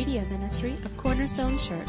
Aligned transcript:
media 0.00 0.24
ministry 0.30 0.72
of 0.86 0.96
Cornerstone 0.96 1.58
Church. 1.58 1.86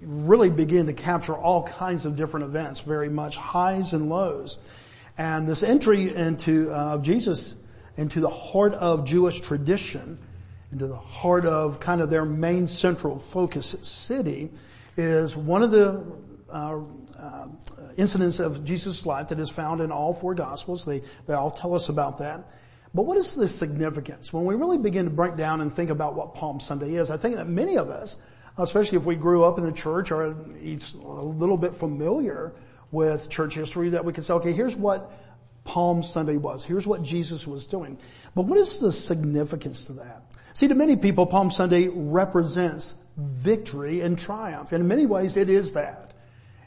really 0.00 0.50
begin 0.50 0.86
to 0.86 0.92
capture 0.92 1.36
all 1.36 1.62
kinds 1.62 2.04
of 2.04 2.16
different 2.16 2.46
events, 2.46 2.80
very 2.80 3.08
much 3.08 3.36
highs 3.36 3.92
and 3.92 4.08
lows. 4.08 4.58
And 5.16 5.46
this 5.46 5.62
entry 5.62 6.12
into 6.12 6.72
uh, 6.72 6.98
Jesus 6.98 7.54
into 7.96 8.18
the 8.18 8.28
heart 8.28 8.72
of 8.72 9.04
Jewish 9.04 9.38
tradition 9.38 10.18
into 10.74 10.88
the 10.88 10.96
heart 10.96 11.46
of 11.46 11.78
kind 11.78 12.00
of 12.00 12.10
their 12.10 12.24
main 12.24 12.66
central 12.66 13.16
focus 13.16 13.76
city 13.82 14.50
is 14.96 15.36
one 15.36 15.62
of 15.62 15.70
the 15.70 16.04
uh, 16.50 16.80
uh, 17.16 17.46
incidents 17.96 18.40
of 18.40 18.64
Jesus' 18.64 19.06
life 19.06 19.28
that 19.28 19.38
is 19.38 19.48
found 19.48 19.80
in 19.80 19.92
all 19.92 20.12
four 20.12 20.34
gospels. 20.34 20.84
They, 20.84 21.02
they 21.28 21.34
all 21.34 21.52
tell 21.52 21.74
us 21.74 21.90
about 21.90 22.18
that. 22.18 22.50
But 22.92 23.06
what 23.06 23.16
is 23.16 23.34
the 23.34 23.46
significance? 23.46 24.32
When 24.32 24.46
we 24.46 24.56
really 24.56 24.78
begin 24.78 25.04
to 25.04 25.12
break 25.12 25.36
down 25.36 25.60
and 25.60 25.72
think 25.72 25.90
about 25.90 26.16
what 26.16 26.34
Palm 26.34 26.58
Sunday 26.58 26.94
is, 26.94 27.12
I 27.12 27.16
think 27.16 27.36
that 27.36 27.48
many 27.48 27.78
of 27.78 27.88
us, 27.88 28.16
especially 28.58 28.98
if 28.98 29.04
we 29.04 29.14
grew 29.14 29.44
up 29.44 29.58
in 29.58 29.64
the 29.64 29.72
church 29.72 30.10
or 30.10 30.22
a 30.22 30.28
little 30.28 31.56
bit 31.56 31.72
familiar 31.72 32.52
with 32.90 33.30
church 33.30 33.54
history, 33.54 33.90
that 33.90 34.04
we 34.04 34.12
can 34.12 34.24
say, 34.24 34.34
okay, 34.34 34.52
here's 34.52 34.74
what 34.74 35.12
Palm 35.62 36.02
Sunday 36.02 36.36
was. 36.36 36.64
Here's 36.64 36.86
what 36.86 37.02
Jesus 37.02 37.46
was 37.46 37.64
doing. 37.64 37.96
But 38.34 38.46
what 38.46 38.58
is 38.58 38.80
the 38.80 38.90
significance 38.90 39.84
to 39.84 39.92
that? 39.94 40.22
See, 40.54 40.68
to 40.68 40.74
many 40.74 40.94
people, 40.94 41.26
Palm 41.26 41.50
Sunday 41.50 41.88
represents 41.88 42.94
victory 43.16 44.00
and 44.00 44.16
triumph. 44.16 44.70
And 44.70 44.80
in 44.82 44.88
many 44.88 45.04
ways, 45.04 45.36
it 45.36 45.50
is 45.50 45.72
that. 45.72 46.14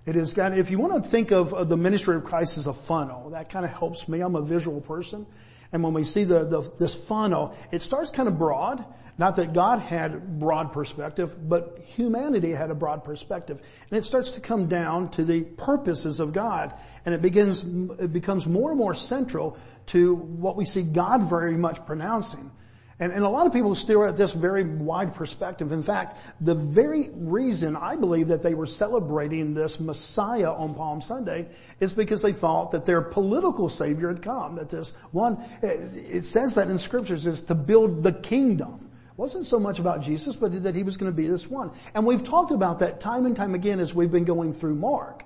It 0.06 0.16
is 0.16 0.38
of, 0.38 0.58
if 0.58 0.70
you 0.70 0.78
want 0.78 1.02
to 1.02 1.10
think 1.10 1.32
of, 1.32 1.54
of 1.54 1.70
the 1.70 1.78
ministry 1.78 2.16
of 2.18 2.26
Christ 2.26 2.58
as 2.58 2.68
a 2.68 2.74
funnel, 2.74 3.30
that 3.32 3.50
kind 3.50 3.66
of 3.66 3.72
helps 3.72 4.08
me. 4.08 4.22
I'm 4.22 4.36
a 4.36 4.42
visual 4.42 4.82
person. 4.82 5.26
And 5.72 5.84
when 5.84 5.94
we 5.94 6.04
see 6.04 6.26
the, 6.26 6.46
the, 6.46 6.70
this 6.78 6.96
funnel, 7.08 7.56
it 7.72 7.82
starts 7.82 8.12
kind 8.12 8.28
of 8.28 8.38
broad. 8.38 8.86
Not 9.18 9.38
that 9.38 9.54
God 9.54 9.80
had 9.80 10.38
broad 10.38 10.74
perspective, 10.74 11.36
but 11.50 11.80
humanity 11.80 12.52
had 12.52 12.72
a 12.72 12.76
broad 12.76 13.04
perspective. 13.04 13.62
And 13.90 13.98
it 13.98 14.04
starts 14.04 14.32
to 14.32 14.42
come 14.42 14.68
down 14.68 15.10
to 15.12 15.24
the 15.24 15.44
purposes 15.44 16.20
of 16.20 16.34
God. 16.34 16.74
And 17.06 17.16
it 17.16 17.22
begins, 17.22 17.64
it 18.00 18.14
becomes 18.14 18.48
more 18.48 18.70
and 18.70 18.78
more 18.78 18.94
central 18.94 19.58
to 19.88 20.14
what 20.16 20.56
we 20.56 20.66
see 20.66 20.84
God 20.84 21.24
very 21.30 21.58
much 21.58 21.86
pronouncing. 21.86 22.52
And, 23.00 23.14
and 23.14 23.24
a 23.24 23.30
lot 23.30 23.46
of 23.46 23.54
people 23.54 23.76
steer 23.76 24.04
at 24.06 24.18
this 24.18 24.34
very 24.34 24.64
wide 24.64 25.14
perspective. 25.14 25.72
In 25.72 25.84
fact, 25.84 26.18
the 26.42 26.56
very 26.56 27.10
reason 27.14 27.76
I 27.76 27.96
believe 27.96 28.30
that 28.30 28.42
they 28.42 28.56
were 28.56 28.66
celebrating 28.66 29.54
this 29.54 29.80
Messiah 29.80 30.52
on 30.52 30.74
Palm 30.74 31.00
Sunday 31.02 31.48
is 31.80 31.94
because 31.94 32.24
they 32.24 32.34
thought 32.34 32.72
that 32.72 32.86
their 32.86 33.02
political 33.02 33.70
savior 33.70 34.08
had 34.08 34.24
come. 34.24 34.56
That 34.56 34.70
this 34.70 34.96
one, 35.12 35.44
it 35.62 36.26
says 36.26 36.56
that 36.56 36.70
in 36.70 36.78
scriptures 36.80 37.28
is 37.28 37.44
to 37.44 37.56
build 37.56 38.02
the 38.02 38.14
kingdom. 38.14 38.90
Wasn't 39.16 39.46
so 39.46 39.60
much 39.60 39.80
about 39.80 40.02
Jesus, 40.02 40.36
but 40.36 40.64
that 40.64 40.76
he 40.76 40.84
was 40.84 40.98
going 40.98 41.12
to 41.12 41.16
be 41.16 41.28
this 41.28 41.48
one. 41.48 41.72
And 41.94 42.06
we've 42.06 42.24
talked 42.24 42.52
about 42.52 42.80
that 42.80 43.00
time 43.00 43.26
and 43.26 43.36
time 43.36 43.54
again 43.54 43.80
as 43.80 43.94
we've 43.94 44.12
been 44.12 44.26
going 44.26 44.54
through 44.54 44.76
Mark. 44.76 45.24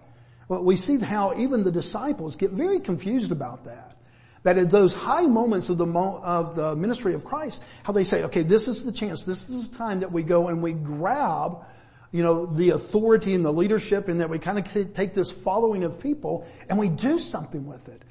Well, 0.48 0.64
we 0.64 0.76
see 0.76 0.98
how 0.98 1.38
even 1.38 1.64
the 1.64 1.72
disciples 1.72 2.36
get 2.36 2.52
very 2.52 2.82
confused 2.82 3.32
about 3.32 3.66
that. 3.66 3.96
That 4.44 4.58
at 4.58 4.72
those 4.72 4.94
high 4.94 5.28
moments 5.28 5.70
of 5.70 5.78
the, 5.78 5.86
mo- 5.86 6.20
of 6.24 6.56
the 6.56 6.76
ministry 6.76 7.14
of 7.14 7.24
Christ, 7.24 7.62
how 7.84 7.94
they 7.94 8.04
say, 8.04 8.24
okay, 8.24 8.42
this 8.42 8.68
is 8.68 8.84
the 8.84 8.92
chance, 8.92 9.24
this 9.24 9.48
is 9.50 9.70
the 9.70 9.78
time 9.78 10.00
that 10.00 10.12
we 10.12 10.24
go 10.24 10.48
and 10.48 10.64
we 10.64 10.74
grab, 10.74 11.64
you 12.12 12.24
know, 12.24 12.48
the 12.48 12.72
authority 12.72 13.36
and 13.36 13.46
the 13.46 13.54
leadership 13.54 14.08
and 14.08 14.20
that 14.20 14.30
we 14.30 14.40
kind 14.40 14.58
of 14.58 14.94
take 14.94 15.14
this 15.14 15.32
following 15.32 15.84
of 15.84 16.02
people 16.02 16.48
and 16.70 16.80
we 16.80 16.90
do 16.90 17.20
something 17.20 17.68
with 17.68 17.88
it. 17.88 18.04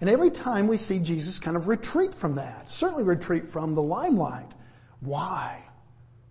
And 0.00 0.10
every 0.10 0.30
time 0.30 0.66
we 0.66 0.76
see 0.76 0.98
Jesus 0.98 1.38
kind 1.38 1.56
of 1.56 1.68
retreat 1.68 2.14
from 2.14 2.34
that, 2.34 2.70
certainly 2.70 3.04
retreat 3.04 3.48
from 3.48 3.74
the 3.74 3.82
limelight. 3.82 4.50
Why? 5.00 5.62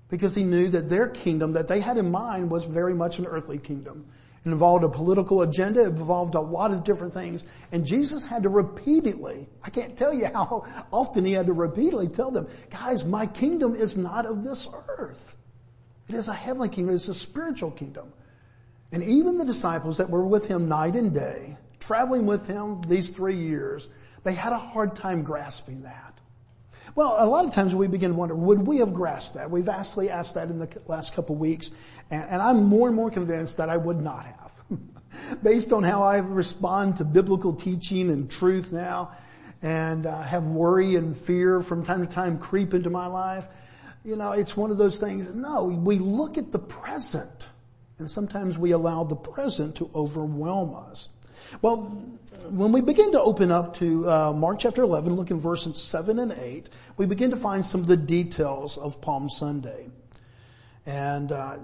Because 0.09 0.35
he 0.35 0.43
knew 0.43 0.67
that 0.69 0.89
their 0.89 1.07
kingdom 1.07 1.53
that 1.53 1.67
they 1.67 1.79
had 1.79 1.97
in 1.97 2.11
mind 2.11 2.51
was 2.51 2.65
very 2.65 2.93
much 2.93 3.17
an 3.17 3.25
earthly 3.25 3.57
kingdom. 3.57 4.05
It 4.45 4.51
involved 4.51 4.83
a 4.83 4.89
political 4.89 5.41
agenda. 5.41 5.81
It 5.81 5.87
involved 5.87 6.35
a 6.35 6.39
lot 6.39 6.71
of 6.71 6.83
different 6.83 7.13
things. 7.13 7.45
And 7.71 7.85
Jesus 7.85 8.23
had 8.23 8.43
to 8.43 8.49
repeatedly, 8.49 9.47
I 9.63 9.69
can't 9.71 9.97
tell 9.97 10.13
you 10.13 10.27
how 10.27 10.63
often 10.91 11.25
he 11.25 11.31
had 11.31 11.47
to 11.47 11.53
repeatedly 11.53 12.09
tell 12.09 12.29
them, 12.29 12.47
guys, 12.69 13.05
my 13.05 13.25
kingdom 13.25 13.75
is 13.75 13.97
not 13.97 14.25
of 14.25 14.43
this 14.43 14.67
earth. 14.87 15.35
It 16.07 16.15
is 16.15 16.27
a 16.27 16.33
heavenly 16.33 16.69
kingdom. 16.69 16.95
It's 16.95 17.07
a 17.07 17.15
spiritual 17.15 17.71
kingdom. 17.71 18.13
And 18.91 19.01
even 19.03 19.37
the 19.37 19.45
disciples 19.45 19.97
that 19.97 20.09
were 20.09 20.25
with 20.25 20.47
him 20.47 20.69
night 20.69 20.95
and 20.95 21.11
day, 21.11 21.57
traveling 21.79 22.27
with 22.27 22.45
him 22.45 22.81
these 22.83 23.09
three 23.09 23.35
years, 23.35 23.89
they 24.23 24.33
had 24.33 24.53
a 24.53 24.57
hard 24.57 24.95
time 24.95 25.23
grasping 25.23 25.81
that. 25.81 26.19
Well, 26.93 27.15
a 27.17 27.25
lot 27.25 27.45
of 27.45 27.53
times 27.53 27.73
we 27.73 27.87
begin 27.87 28.11
to 28.11 28.15
wonder, 28.15 28.35
would 28.35 28.59
we 28.67 28.77
have 28.77 28.93
grasped 28.93 29.35
that? 29.35 29.49
We've 29.49 29.69
actually 29.69 30.09
asked 30.09 30.35
that 30.35 30.49
in 30.49 30.59
the 30.59 30.69
last 30.87 31.13
couple 31.13 31.35
of 31.35 31.41
weeks, 31.41 31.71
and, 32.11 32.23
and 32.29 32.41
I'm 32.41 32.63
more 32.65 32.87
and 32.87 32.95
more 32.95 33.09
convinced 33.09 33.57
that 33.57 33.69
I 33.69 33.77
would 33.77 33.99
not 33.99 34.25
have. 34.25 34.51
Based 35.43 35.73
on 35.73 35.83
how 35.83 36.03
I 36.03 36.17
respond 36.17 36.97
to 36.97 37.05
biblical 37.05 37.53
teaching 37.53 38.11
and 38.11 38.29
truth 38.29 38.71
now, 38.71 39.11
and 39.61 40.05
uh, 40.05 40.21
have 40.21 40.45
worry 40.45 40.95
and 40.95 41.17
fear 41.17 41.61
from 41.61 41.83
time 41.83 42.05
to 42.05 42.13
time 42.13 42.37
creep 42.37 42.73
into 42.73 42.89
my 42.89 43.07
life, 43.07 43.47
you 44.03 44.15
know, 44.15 44.33
it's 44.33 44.55
one 44.55 44.69
of 44.69 44.77
those 44.77 44.99
things, 44.99 45.27
no, 45.33 45.63
we 45.63 45.97
look 45.97 46.37
at 46.37 46.51
the 46.51 46.59
present, 46.59 47.49
and 47.97 48.09
sometimes 48.09 48.57
we 48.57 48.71
allow 48.71 49.03
the 49.03 49.15
present 49.15 49.75
to 49.77 49.89
overwhelm 49.95 50.75
us. 50.75 51.09
Well, 51.61 51.77
when 52.49 52.71
we 52.71 52.81
begin 52.81 53.11
to 53.13 53.21
open 53.21 53.51
up 53.51 53.77
to 53.77 54.09
uh, 54.09 54.33
Mark 54.33 54.59
chapter 54.59 54.83
11, 54.83 55.15
look 55.15 55.31
in 55.31 55.39
verses 55.39 55.81
7 55.81 56.19
and 56.19 56.31
8, 56.31 56.69
we 56.97 57.05
begin 57.05 57.31
to 57.31 57.37
find 57.37 57.65
some 57.65 57.81
of 57.81 57.87
the 57.87 57.97
details 57.97 58.77
of 58.77 59.01
Palm 59.01 59.29
Sunday. 59.29 59.87
And 60.87 61.31
uh, 61.31 61.57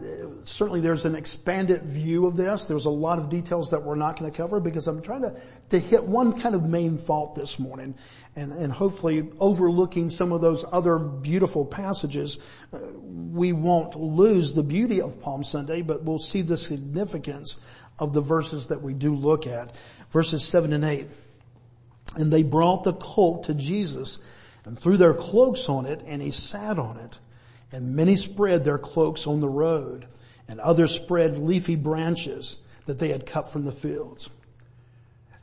certainly 0.45 0.81
there's 0.81 1.05
an 1.05 1.13
expanded 1.13 1.83
view 1.83 2.25
of 2.25 2.35
this. 2.35 2.65
There's 2.65 2.85
a 2.85 2.91
lot 2.91 3.19
of 3.19 3.29
details 3.29 3.69
that 3.69 3.83
we're 3.83 3.93
not 3.93 4.17
going 4.17 4.31
to 4.31 4.35
cover 4.35 4.59
because 4.59 4.87
I'm 4.87 5.03
trying 5.03 5.21
to, 5.21 5.39
to 5.69 5.79
hit 5.79 6.03
one 6.03 6.39
kind 6.39 6.55
of 6.55 6.63
main 6.63 6.97
thought 6.97 7.35
this 7.35 7.59
morning 7.59 7.93
and, 8.35 8.51
and 8.51 8.73
hopefully 8.73 9.29
overlooking 9.39 10.09
some 10.09 10.31
of 10.31 10.41
those 10.41 10.65
other 10.71 10.97
beautiful 10.97 11.65
passages, 11.67 12.39
uh, 12.73 12.79
we 13.03 13.53
won't 13.53 13.95
lose 13.95 14.55
the 14.55 14.63
beauty 14.63 15.01
of 15.01 15.21
Palm 15.21 15.43
Sunday, 15.43 15.83
but 15.83 16.03
we'll 16.03 16.17
see 16.17 16.41
the 16.41 16.57
significance 16.57 17.57
of 18.01 18.13
the 18.13 18.21
verses 18.21 18.67
that 18.67 18.81
we 18.81 18.93
do 18.93 19.15
look 19.15 19.47
at. 19.47 19.75
Verses 20.09 20.43
7 20.43 20.73
and 20.73 20.83
8. 20.83 21.07
And 22.15 22.33
they 22.33 22.43
brought 22.43 22.83
the 22.83 22.93
colt 22.93 23.45
to 23.45 23.53
Jesus 23.53 24.19
and 24.65 24.77
threw 24.77 24.97
their 24.97 25.13
cloaks 25.13 25.69
on 25.69 25.85
it 25.85 26.01
and 26.05 26.21
he 26.21 26.31
sat 26.31 26.77
on 26.77 26.97
it. 26.97 27.19
And 27.71 27.95
many 27.95 28.17
spread 28.17 28.65
their 28.65 28.79
cloaks 28.79 29.27
on 29.27 29.39
the 29.39 29.47
road 29.47 30.07
and 30.49 30.59
others 30.59 30.91
spread 30.91 31.37
leafy 31.37 31.75
branches 31.75 32.57
that 32.85 32.97
they 32.97 33.09
had 33.09 33.25
cut 33.25 33.49
from 33.49 33.63
the 33.63 33.71
fields. 33.71 34.29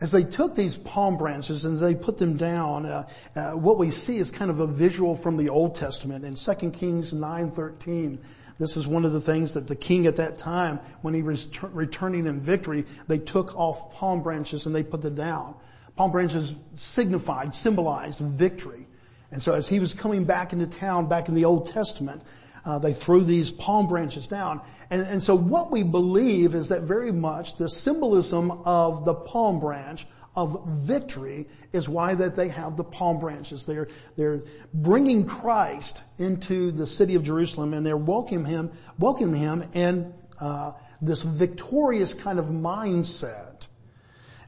As 0.01 0.13
they 0.13 0.25
took 0.25 0.55
these 0.55 0.77
palm 0.77 1.17
branches 1.17 1.65
and 1.65 1.79
they 1.79 1.95
put 1.95 2.19
them 2.19 2.37
down, 2.37 2.87
uh, 2.87 3.09
uh, 3.35 3.53
what 3.53 3.79
we 3.79 3.91
see 3.91 4.19
is 4.19 4.31
kind 4.31 4.51
of 4.51 4.61
a 4.61 4.67
visual 4.67 5.17
from 5.17 5.37
the 5.37 5.49
Old 5.49 5.75
Testament. 5.75 6.25
In 6.25 6.35
2 6.35 6.71
Kings 6.73 7.13
9:13, 7.13 8.19
this 8.59 8.77
is 8.77 8.87
one 8.87 9.05
of 9.05 9.13
the 9.13 9.21
things 9.21 9.55
that 9.55 9.69
the 9.69 9.77
king 9.77 10.07
at 10.07 10.17
that 10.17 10.39
time, 10.39 10.81
when 11.03 11.15
he 11.15 11.23
was 11.23 11.49
returning 11.63 12.27
in 12.27 12.41
victory, 12.41 12.85
they 13.07 13.19
took 13.19 13.55
off 13.57 13.95
palm 13.95 14.23
branches 14.23 14.67
and 14.67 14.75
they 14.75 14.83
put 14.83 15.03
them 15.03 15.15
down. 15.15 15.55
Palm 15.97 16.11
branches 16.11 16.55
signified, 16.75 17.55
symbolized 17.55 18.19
victory. 18.19 18.87
And 19.31 19.41
so 19.41 19.55
as 19.55 19.69
he 19.69 19.79
was 19.79 19.95
coming 19.95 20.25
back 20.25 20.53
into 20.53 20.67
town, 20.67 21.09
back 21.09 21.29
in 21.29 21.35
the 21.35 21.45
Old 21.45 21.67
Testament, 21.71 22.23
uh, 22.65 22.79
they 22.79 22.93
threw 22.93 23.23
these 23.23 23.51
palm 23.51 23.87
branches 23.87 24.27
down. 24.27 24.61
And, 24.91 25.03
and 25.03 25.23
so 25.23 25.35
what 25.35 25.71
we 25.71 25.83
believe 25.83 26.55
is 26.55 26.69
that 26.69 26.83
very 26.83 27.13
much 27.13 27.57
the 27.57 27.69
symbolism 27.69 28.51
of 28.51 29.05
the 29.05 29.15
palm 29.15 29.61
branch 29.61 30.07
of 30.35 30.69
victory 30.69 31.47
is 31.73 31.89
why 31.89 32.15
that 32.15 32.37
they 32.37 32.49
have 32.49 32.77
the 32.77 32.85
palm 32.85 33.19
branches. 33.19 33.67
They're, 33.67 33.89
they're 34.17 34.43
bringing 34.73 35.27
Christ 35.27 36.03
into 36.19 36.71
the 36.71 36.87
city 36.87 37.15
of 37.15 37.25
Jerusalem 37.25 37.75
and 37.75 37.85
they're 37.85 37.97
welcoming 37.97 38.45
him, 38.45 38.73
welcoming 38.99 39.41
him 39.41 39.69
in 39.73 40.15
uh, 40.41 40.73
this 41.01 41.23
victorious 41.23 42.15
kind 42.15 42.39
of 42.39 42.47
mindset. 42.47 43.67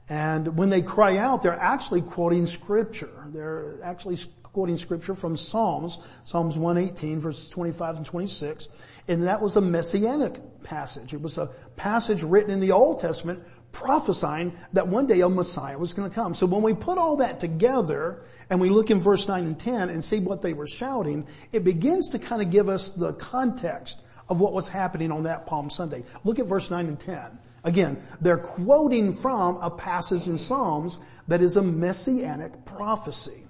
And 0.08 0.58
when 0.58 0.70
they 0.70 0.82
cry 0.82 1.18
out, 1.18 1.42
they're 1.42 1.52
actually 1.52 2.02
quoting 2.02 2.46
scripture. 2.46 3.26
They're 3.28 3.76
actually 3.82 4.18
quoting 4.42 4.76
scripture 4.76 5.14
from 5.14 5.36
Psalms, 5.36 5.98
Psalms 6.24 6.56
118 6.56 7.20
verses 7.20 7.48
25 7.48 7.98
and 7.98 8.06
26. 8.06 8.68
And 9.08 9.24
that 9.24 9.40
was 9.40 9.56
a 9.56 9.60
messianic 9.60 10.62
passage. 10.62 11.14
It 11.14 11.20
was 11.20 11.38
a 11.38 11.48
passage 11.76 12.22
written 12.22 12.50
in 12.50 12.60
the 12.60 12.72
Old 12.72 13.00
Testament 13.00 13.42
prophesying 13.72 14.52
that 14.72 14.88
one 14.88 15.06
day 15.06 15.20
a 15.20 15.28
Messiah 15.28 15.78
was 15.78 15.94
going 15.94 16.08
to 16.08 16.14
come. 16.14 16.34
So 16.34 16.46
when 16.46 16.62
we 16.62 16.74
put 16.74 16.98
all 16.98 17.16
that 17.16 17.40
together 17.40 18.22
and 18.48 18.60
we 18.60 18.68
look 18.68 18.90
in 18.90 18.98
verse 18.98 19.28
9 19.28 19.44
and 19.44 19.58
10 19.58 19.90
and 19.90 20.04
see 20.04 20.18
what 20.18 20.42
they 20.42 20.52
were 20.52 20.66
shouting, 20.66 21.26
it 21.52 21.64
begins 21.64 22.10
to 22.10 22.18
kind 22.18 22.42
of 22.42 22.50
give 22.50 22.68
us 22.68 22.90
the 22.90 23.12
context 23.14 24.00
of 24.28 24.40
what 24.40 24.52
was 24.52 24.68
happening 24.68 25.10
on 25.10 25.24
that 25.24 25.46
Palm 25.46 25.70
Sunday. 25.70 26.04
Look 26.24 26.38
at 26.38 26.46
verse 26.46 26.70
9 26.70 26.86
and 26.86 26.98
10. 26.98 27.38
Again, 27.64 28.00
they're 28.20 28.38
quoting 28.38 29.12
from 29.12 29.56
a 29.56 29.70
passage 29.70 30.26
in 30.26 30.38
Psalms 30.38 30.98
that 31.28 31.42
is 31.42 31.56
a 31.56 31.62
messianic 31.62 32.64
prophecy. 32.64 33.44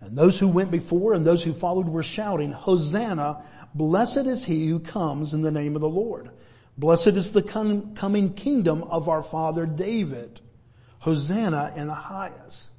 And 0.00 0.16
those 0.16 0.38
who 0.38 0.48
went 0.48 0.70
before 0.70 1.12
and 1.12 1.26
those 1.26 1.44
who 1.44 1.52
followed 1.52 1.88
were 1.88 2.02
shouting, 2.02 2.52
Hosanna, 2.52 3.44
blessed 3.74 4.26
is 4.26 4.44
he 4.44 4.68
who 4.68 4.80
comes 4.80 5.34
in 5.34 5.42
the 5.42 5.50
name 5.50 5.74
of 5.74 5.82
the 5.82 5.88
Lord. 5.88 6.30
Blessed 6.78 7.08
is 7.08 7.32
the 7.32 7.42
coming 7.42 8.34
kingdom 8.34 8.82
of 8.84 9.08
our 9.08 9.22
father 9.22 9.66
David. 9.66 10.40
Hosanna 11.00 11.72
in 11.76 11.86
the 11.86 11.94
highest. 11.94 12.70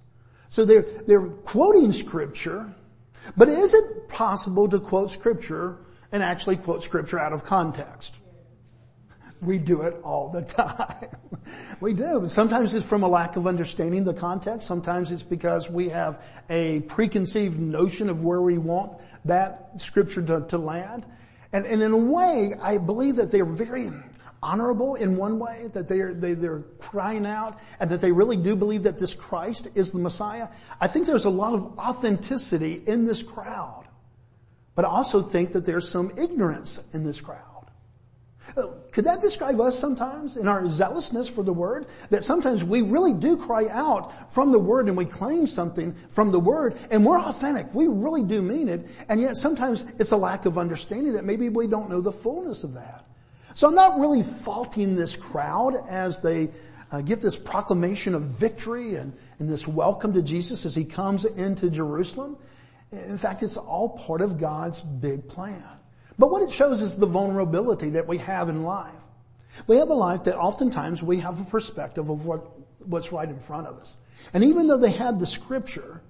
So 0.49 0.65
they're, 0.65 0.81
they're 0.81 1.27
quoting 1.27 1.91
scripture, 1.91 2.73
but 3.37 3.47
is 3.47 3.73
it 3.73 4.09
possible 4.09 4.67
to 4.69 4.79
quote 4.79 5.11
scripture 5.11 5.77
and 6.11 6.21
actually 6.21 6.57
quote 6.57 6.83
scripture 6.83 7.19
out 7.19 7.33
of 7.33 7.43
context? 7.43 8.15
We 9.41 9.57
do 9.57 9.81
it 9.81 9.95
all 10.03 10.29
the 10.29 10.41
time. 10.41 11.09
we 11.79 11.93
do. 11.93 12.27
Sometimes 12.27 12.73
it's 12.73 12.87
from 12.87 13.03
a 13.03 13.07
lack 13.07 13.35
of 13.35 13.47
understanding 13.47 14.03
the 14.03 14.13
context. 14.13 14.67
Sometimes 14.67 15.11
it's 15.11 15.23
because 15.23 15.69
we 15.69 15.89
have 15.89 16.23
a 16.49 16.81
preconceived 16.81 17.59
notion 17.59 18.09
of 18.09 18.23
where 18.23 18.41
we 18.41 18.57
want 18.57 18.99
that 19.25 19.71
scripture 19.77 20.21
to, 20.21 20.45
to 20.47 20.57
land. 20.57 21.05
And, 21.53 21.65
and 21.65 21.81
in 21.81 21.91
a 21.91 21.97
way, 21.97 22.53
I 22.61 22.77
believe 22.77 23.15
that 23.17 23.31
they're 23.31 23.43
very 23.43 23.89
honorable 24.43 24.95
in 24.95 25.17
one 25.17 25.37
way, 25.39 25.69
that 25.73 25.87
they're, 25.87 26.13
they, 26.13 26.33
they're 26.33 26.63
crying 26.79 27.25
out 27.25 27.59
and 27.79 27.89
that 27.89 28.01
they 28.01 28.11
really 28.11 28.37
do 28.37 28.55
believe 28.55 28.83
that 28.83 28.97
this 28.97 29.13
Christ 29.13 29.67
is 29.75 29.91
the 29.91 29.99
Messiah. 29.99 30.49
I 30.79 30.87
think 30.87 31.05
there's 31.05 31.25
a 31.25 31.29
lot 31.29 31.53
of 31.53 31.77
authenticity 31.77 32.81
in 32.85 33.05
this 33.05 33.21
crowd. 33.21 33.85
But 34.73 34.85
I 34.85 34.87
also 34.87 35.21
think 35.21 35.51
that 35.51 35.65
there's 35.65 35.87
some 35.87 36.11
ignorance 36.17 36.81
in 36.93 37.03
this 37.03 37.21
crowd. 37.21 37.50
Could 38.91 39.05
that 39.05 39.21
describe 39.21 39.61
us 39.61 39.77
sometimes 39.77 40.35
in 40.35 40.47
our 40.47 40.67
zealousness 40.67 41.29
for 41.29 41.43
the 41.43 41.53
word? 41.53 41.85
That 42.09 42.23
sometimes 42.23 42.63
we 42.63 42.81
really 42.81 43.13
do 43.13 43.37
cry 43.37 43.67
out 43.69 44.33
from 44.33 44.51
the 44.51 44.59
word 44.59 44.87
and 44.87 44.97
we 44.97 45.05
claim 45.05 45.47
something 45.47 45.93
from 46.09 46.31
the 46.31 46.39
word 46.39 46.77
and 46.89 47.05
we're 47.05 47.19
authentic. 47.19 47.73
We 47.73 47.87
really 47.87 48.23
do 48.23 48.41
mean 48.41 48.67
it. 48.67 48.87
And 49.09 49.21
yet 49.21 49.37
sometimes 49.37 49.85
it's 49.99 50.11
a 50.11 50.17
lack 50.17 50.45
of 50.45 50.57
understanding 50.57 51.13
that 51.13 51.23
maybe 51.23 51.49
we 51.49 51.67
don't 51.67 51.89
know 51.89 52.01
the 52.01 52.11
fullness 52.11 52.63
of 52.63 52.73
that. 52.73 53.05
So 53.53 53.67
I'm 53.67 53.75
not 53.75 53.99
really 53.99 54.23
faulting 54.23 54.95
this 54.95 55.15
crowd 55.15 55.75
as 55.89 56.21
they 56.21 56.49
uh, 56.91 57.01
give 57.01 57.21
this 57.21 57.37
proclamation 57.37 58.15
of 58.15 58.23
victory 58.23 58.95
and, 58.95 59.13
and 59.39 59.49
this 59.49 59.67
welcome 59.67 60.13
to 60.13 60.21
Jesus 60.21 60.65
as 60.65 60.75
he 60.75 60.83
comes 60.83 61.25
into 61.25 61.69
Jerusalem. 61.69 62.37
In 62.91 63.17
fact, 63.17 63.43
it's 63.43 63.57
all 63.57 63.89
part 63.89 64.21
of 64.21 64.37
God's 64.37 64.81
big 64.81 65.27
plan. 65.29 65.63
But 66.21 66.29
what 66.29 66.43
it 66.43 66.51
shows 66.51 66.83
is 66.83 66.95
the 66.95 67.07
vulnerability 67.07 67.89
that 67.91 68.07
we 68.07 68.19
have 68.19 68.47
in 68.47 68.61
life. 68.61 68.93
We 69.65 69.77
have 69.77 69.89
a 69.89 69.95
life 69.95 70.25
that 70.25 70.37
oftentimes 70.37 71.01
we 71.01 71.17
have 71.17 71.41
a 71.41 71.43
perspective 71.45 72.09
of 72.09 72.27
what, 72.27 72.45
what's 72.85 73.11
right 73.11 73.27
in 73.27 73.39
front 73.39 73.65
of 73.65 73.79
us. 73.79 73.97
And 74.31 74.43
even 74.43 74.67
though 74.67 74.77
they 74.77 74.91
had 74.91 75.19
the 75.19 75.25
scripture, 75.25 76.03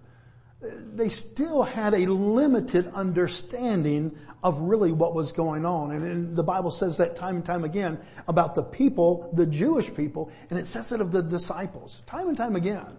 they 0.60 1.08
still 1.08 1.64
had 1.64 1.94
a 1.94 2.12
limited 2.12 2.88
understanding 2.94 4.18
of 4.44 4.60
really 4.60 4.92
what 4.92 5.16
was 5.16 5.32
going 5.32 5.66
on. 5.66 5.92
And, 5.92 6.04
and, 6.04 6.36
the 6.36 6.44
Bible 6.44 6.72
says 6.72 6.98
that 6.98 7.16
time 7.16 7.38
and 7.38 7.46
time 7.46 7.64
again 7.64 7.98
about 8.28 8.54
the 8.54 8.64
people, 8.64 9.30
the 9.32 9.46
Jewish 9.46 9.96
people, 9.96 10.30
and 10.50 10.60
it 10.60 10.68
says 10.68 10.92
it 10.92 11.00
of 11.00 11.14
the 11.14 11.24
disciples. 11.24 12.02
Time 12.06 12.28
and 12.28 12.36
time 12.36 12.58
again. 12.58 12.98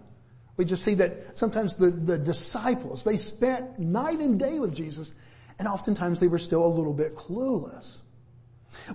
We 0.57 0.65
just 0.65 0.83
see 0.83 0.95
that 0.95 1.37
sometimes 1.37 1.75
the, 1.75 1.91
the 1.91 2.17
disciples, 2.17 3.03
they 3.03 3.17
spent 3.17 3.77
night 3.77 4.19
and 4.19 4.39
day 4.39 4.57
with 4.57 4.73
Jesus, 4.73 5.13
and 5.59 5.67
oftentimes 5.67 6.19
they 6.19 6.27
were 6.27 6.39
still 6.39 6.65
a 6.65 6.67
little 6.67 6.93
bit 6.93 7.15
clueless. 7.15 7.97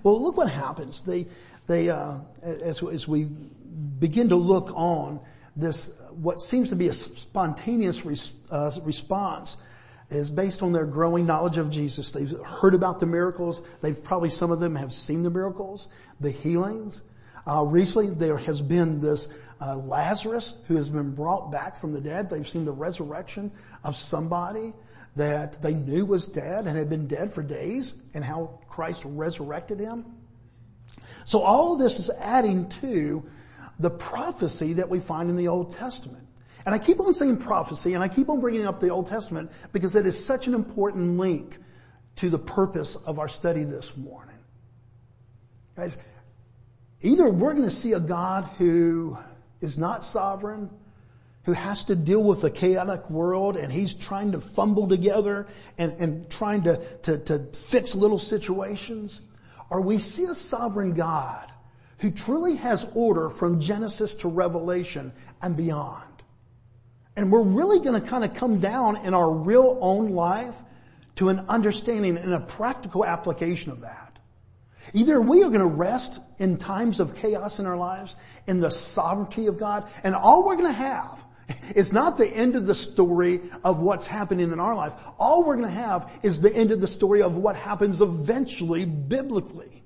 Well, 0.03 0.21
look 0.21 0.37
what 0.37 0.49
happens. 0.49 1.01
They, 1.03 1.27
they, 1.67 1.89
uh, 1.89 2.19
as, 2.41 2.83
as 2.83 3.07
we 3.07 3.25
begin 3.99 4.29
to 4.29 4.35
look 4.35 4.71
on 4.73 5.19
this, 5.55 5.91
what 6.11 6.41
seems 6.41 6.69
to 6.69 6.75
be 6.75 6.87
a 6.87 6.93
spontaneous 6.93 8.05
res, 8.05 8.33
uh, 8.51 8.71
response 8.83 9.57
is 10.09 10.29
based 10.31 10.63
on 10.63 10.71
their 10.71 10.85
growing 10.85 11.25
knowledge 11.25 11.57
of 11.57 11.69
Jesus. 11.69 12.11
They've 12.11 12.31
heard 12.39 12.73
about 12.73 12.99
the 12.99 13.05
miracles. 13.05 13.61
They've 13.81 14.01
probably, 14.03 14.29
some 14.29 14.51
of 14.51 14.59
them 14.59 14.75
have 14.75 14.91
seen 14.91 15.23
the 15.23 15.29
miracles, 15.29 15.89
the 16.19 16.31
healings. 16.31 17.03
Uh, 17.47 17.63
recently 17.63 18.13
there 18.13 18.37
has 18.37 18.61
been 18.61 18.99
this 18.99 19.29
uh, 19.61 19.77
Lazarus 19.77 20.55
who 20.67 20.75
has 20.75 20.89
been 20.89 21.13
brought 21.13 21.51
back 21.51 21.77
from 21.77 21.91
the 21.93 22.01
dead. 22.01 22.29
They've 22.29 22.47
seen 22.47 22.65
the 22.65 22.71
resurrection 22.71 23.51
of 23.83 23.95
somebody 23.95 24.73
that 25.19 25.61
they 25.61 25.73
knew 25.73 26.05
was 26.05 26.27
dead 26.27 26.65
and 26.65 26.77
had 26.77 26.89
been 26.89 27.05
dead 27.05 27.31
for 27.31 27.43
days 27.43 27.93
and 28.13 28.23
how 28.23 28.59
Christ 28.69 29.03
resurrected 29.05 29.77
him. 29.77 30.05
So 31.25 31.41
all 31.41 31.73
of 31.73 31.79
this 31.79 31.99
is 31.99 32.09
adding 32.09 32.69
to 32.81 33.29
the 33.79 33.89
prophecy 33.89 34.73
that 34.73 34.89
we 34.89 34.99
find 34.99 35.29
in 35.29 35.35
the 35.35 35.49
Old 35.49 35.75
Testament. 35.75 36.25
And 36.65 36.73
I 36.73 36.79
keep 36.79 37.01
on 37.01 37.13
saying 37.13 37.37
prophecy 37.37 37.93
and 37.95 38.03
I 38.03 38.07
keep 38.07 38.29
on 38.29 38.39
bringing 38.39 38.65
up 38.65 38.79
the 38.79 38.89
Old 38.89 39.07
Testament 39.07 39.51
because 39.73 39.97
it 39.97 40.05
is 40.05 40.23
such 40.23 40.47
an 40.47 40.53
important 40.53 41.17
link 41.17 41.57
to 42.15 42.29
the 42.29 42.39
purpose 42.39 42.95
of 42.95 43.19
our 43.19 43.27
study 43.27 43.65
this 43.65 43.97
morning. 43.97 44.37
Guys, 45.75 45.97
either 47.01 47.29
we're 47.29 47.53
going 47.53 47.63
to 47.63 47.69
see 47.69 47.91
a 47.91 47.99
God 47.99 48.49
who 48.57 49.17
is 49.59 49.77
not 49.77 50.05
sovereign, 50.05 50.69
who 51.49 51.53
has 51.53 51.85
to 51.85 51.95
deal 51.95 52.21
with 52.21 52.43
a 52.43 52.49
chaotic 52.51 53.09
world 53.09 53.57
and 53.57 53.73
he's 53.73 53.95
trying 53.95 54.33
to 54.33 54.39
fumble 54.39 54.87
together 54.87 55.47
and, 55.79 55.93
and 55.93 56.29
trying 56.29 56.61
to, 56.61 56.77
to, 56.99 57.17
to 57.17 57.39
fix 57.53 57.95
little 57.95 58.19
situations. 58.19 59.19
Or 59.71 59.81
we 59.81 59.97
see 59.97 60.25
a 60.25 60.35
sovereign 60.35 60.93
God 60.93 61.51
who 62.01 62.11
truly 62.11 62.57
has 62.57 62.85
order 62.93 63.29
from 63.29 63.59
Genesis 63.59 64.13
to 64.17 64.27
Revelation 64.27 65.11
and 65.41 65.57
beyond. 65.57 66.03
And 67.15 67.31
we're 67.31 67.41
really 67.41 67.83
going 67.83 67.99
to 67.99 68.07
kind 68.07 68.23
of 68.23 68.35
come 68.35 68.59
down 68.59 68.97
in 68.97 69.15
our 69.15 69.31
real 69.31 69.79
own 69.81 70.09
life 70.09 70.55
to 71.15 71.29
an 71.29 71.39
understanding 71.49 72.15
and 72.15 72.31
a 72.31 72.41
practical 72.41 73.03
application 73.03 73.71
of 73.71 73.81
that. 73.81 74.19
Either 74.93 75.19
we 75.19 75.41
are 75.41 75.49
going 75.49 75.61
to 75.61 75.65
rest 75.65 76.19
in 76.37 76.57
times 76.57 76.99
of 76.99 77.15
chaos 77.15 77.59
in 77.59 77.65
our 77.65 77.75
lives 77.75 78.17
in 78.45 78.59
the 78.59 78.69
sovereignty 78.69 79.47
of 79.47 79.57
God 79.57 79.89
and 80.03 80.13
all 80.13 80.45
we're 80.45 80.55
going 80.55 80.67
to 80.67 80.73
have 80.73 81.23
it's 81.75 81.91
not 81.91 82.17
the 82.17 82.27
end 82.27 82.55
of 82.55 82.65
the 82.65 82.75
story 82.75 83.41
of 83.63 83.79
what's 83.79 84.07
happening 84.07 84.51
in 84.51 84.59
our 84.59 84.75
life. 84.75 84.93
All 85.17 85.43
we're 85.43 85.55
going 85.55 85.67
to 85.67 85.73
have 85.73 86.19
is 86.23 86.41
the 86.41 86.53
end 86.53 86.71
of 86.71 86.81
the 86.81 86.87
story 86.87 87.21
of 87.21 87.37
what 87.37 87.55
happens 87.55 88.01
eventually 88.01 88.85
biblically. 88.85 89.83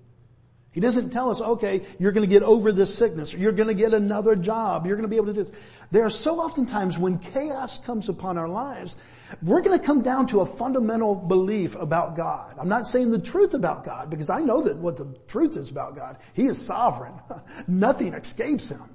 He 0.73 0.79
doesn't 0.79 1.11
tell 1.11 1.29
us, 1.29 1.39
okay, 1.39 1.81
you're 1.99 2.11
going 2.11 2.27
to 2.27 2.33
get 2.33 2.41
over 2.41 2.71
this 2.71 2.93
sickness, 2.93 3.35
or 3.35 3.37
you're 3.37 3.51
going 3.51 3.67
to 3.67 3.75
get 3.75 3.93
another 3.93 4.35
job, 4.35 4.87
you're 4.87 4.95
going 4.95 5.07
to 5.07 5.09
be 5.09 5.17
able 5.17 5.27
to 5.27 5.33
do 5.33 5.43
this. 5.43 5.51
There 5.91 6.03
are 6.03 6.09
so 6.09 6.39
often 6.39 6.65
times 6.65 6.97
when 6.97 7.19
chaos 7.19 7.77
comes 7.77 8.09
upon 8.09 8.39
our 8.39 8.49
lives, 8.49 8.97
we're 9.43 9.61
going 9.61 9.79
to 9.79 9.85
come 9.85 10.01
down 10.01 10.25
to 10.27 10.39
a 10.39 10.47
fundamental 10.47 11.13
belief 11.13 11.75
about 11.75 12.15
God. 12.15 12.55
I'm 12.59 12.69
not 12.69 12.87
saying 12.87 13.11
the 13.11 13.19
truth 13.19 13.53
about 13.53 13.85
God, 13.85 14.09
because 14.09 14.31
I 14.31 14.39
know 14.39 14.63
that 14.63 14.77
what 14.77 14.97
the 14.97 15.15
truth 15.27 15.57
is 15.57 15.69
about 15.69 15.95
God. 15.95 16.17
He 16.33 16.47
is 16.47 16.59
sovereign. 16.59 17.13
Nothing 17.67 18.15
escapes 18.15 18.69
Him. 18.69 18.92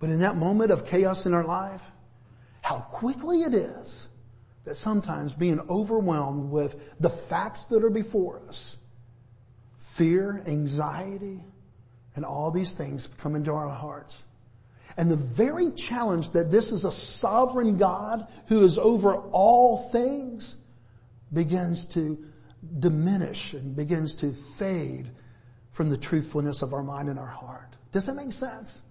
But 0.00 0.10
in 0.10 0.20
that 0.20 0.36
moment 0.36 0.72
of 0.72 0.86
chaos 0.86 1.26
in 1.26 1.34
our 1.34 1.44
life, 1.44 1.90
how 2.62 2.80
quickly 2.80 3.42
it 3.42 3.54
is 3.54 4.08
that 4.64 4.74
sometimes 4.74 5.34
being 5.34 5.60
overwhelmed 5.68 6.50
with 6.50 6.98
the 6.98 7.08
facts 7.08 7.64
that 7.66 7.84
are 7.84 7.90
before 7.90 8.40
us, 8.48 8.76
fear, 9.78 10.42
anxiety, 10.46 11.40
and 12.16 12.24
all 12.24 12.50
these 12.50 12.72
things 12.72 13.08
come 13.18 13.36
into 13.36 13.52
our 13.52 13.68
hearts. 13.68 14.24
And 14.96 15.10
the 15.10 15.16
very 15.16 15.70
challenge 15.70 16.30
that 16.30 16.50
this 16.50 16.72
is 16.72 16.84
a 16.84 16.92
sovereign 16.92 17.76
God 17.76 18.26
who 18.48 18.62
is 18.64 18.78
over 18.78 19.16
all 19.16 19.88
things 19.90 20.56
begins 21.32 21.84
to 21.86 22.18
diminish 22.78 23.54
and 23.54 23.76
begins 23.76 24.16
to 24.16 24.32
fade 24.32 25.10
from 25.70 25.90
the 25.90 25.96
truthfulness 25.96 26.62
of 26.62 26.74
our 26.74 26.82
mind 26.82 27.08
and 27.08 27.18
our 27.18 27.26
heart. 27.26 27.76
Does 27.92 28.06
that 28.06 28.14
make 28.14 28.32
sense? 28.32 28.82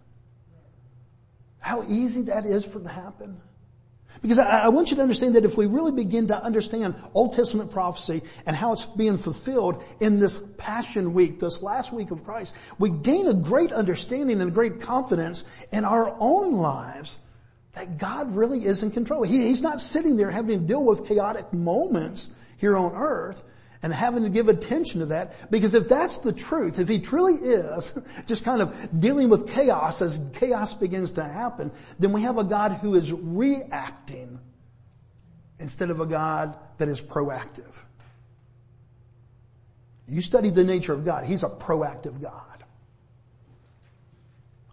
How 1.59 1.83
easy 1.87 2.23
that 2.23 2.45
is 2.45 2.65
for 2.65 2.79
it 2.79 2.83
to 2.83 2.89
happen. 2.89 3.41
Because 4.21 4.39
I, 4.39 4.63
I, 4.63 4.69
want 4.69 4.89
you 4.89 4.95
to 4.97 5.03
understand 5.03 5.35
that 5.35 5.45
if 5.45 5.55
we 5.55 5.67
really 5.67 5.91
begin 5.91 6.27
to 6.27 6.43
understand 6.43 6.95
Old 7.13 7.35
Testament 7.35 7.71
prophecy 7.71 8.23
and 8.45 8.55
how 8.55 8.73
it's 8.73 8.85
being 8.87 9.17
fulfilled 9.17 9.83
in 9.99 10.19
this 10.19 10.39
Passion 10.57 11.13
Week, 11.13 11.39
this 11.39 11.61
last 11.61 11.93
week 11.93 12.09
of 12.11 12.23
Christ, 12.23 12.55
we 12.79 12.89
gain 12.89 13.27
a 13.27 13.33
great 13.33 13.71
understanding 13.71 14.41
and 14.41 14.53
great 14.53 14.81
confidence 14.81 15.45
in 15.71 15.85
our 15.85 16.15
own 16.19 16.53
lives 16.53 17.17
that 17.73 17.97
God 17.97 18.35
really 18.35 18.65
is 18.65 18.81
in 18.81 18.91
control. 18.91 19.23
He, 19.23 19.47
he's 19.47 19.61
not 19.61 19.79
sitting 19.79 20.17
there 20.17 20.31
having 20.31 20.59
to 20.59 20.65
deal 20.65 20.83
with 20.83 21.07
chaotic 21.07 21.53
moments 21.53 22.31
here 22.57 22.75
on 22.75 22.93
earth 22.95 23.43
and 23.81 23.93
having 23.93 24.23
to 24.23 24.29
give 24.29 24.49
attention 24.49 24.99
to 24.99 25.05
that 25.07 25.51
because 25.51 25.73
if 25.73 25.87
that's 25.87 26.19
the 26.19 26.33
truth, 26.33 26.79
if 26.79 26.87
he 26.87 26.99
truly 26.99 27.35
is 27.35 27.97
just 28.25 28.43
kind 28.43 28.61
of 28.61 28.99
dealing 28.99 29.29
with 29.29 29.49
chaos 29.49 30.01
as 30.01 30.21
chaos 30.33 30.73
begins 30.73 31.13
to 31.13 31.23
happen, 31.23 31.71
then 31.97 32.11
we 32.11 32.21
have 32.23 32.37
a 32.37 32.43
God 32.43 32.73
who 32.73 32.95
is 32.95 33.13
reacting 33.13 34.39
instead 35.59 35.89
of 35.89 35.99
a 35.99 36.05
God 36.05 36.57
that 36.77 36.87
is 36.87 36.99
proactive. 36.99 37.73
You 40.07 40.21
study 40.21 40.49
the 40.49 40.63
nature 40.63 40.93
of 40.93 41.05
God. 41.05 41.25
He's 41.25 41.43
a 41.43 41.49
proactive 41.49 42.21
God. 42.21 42.63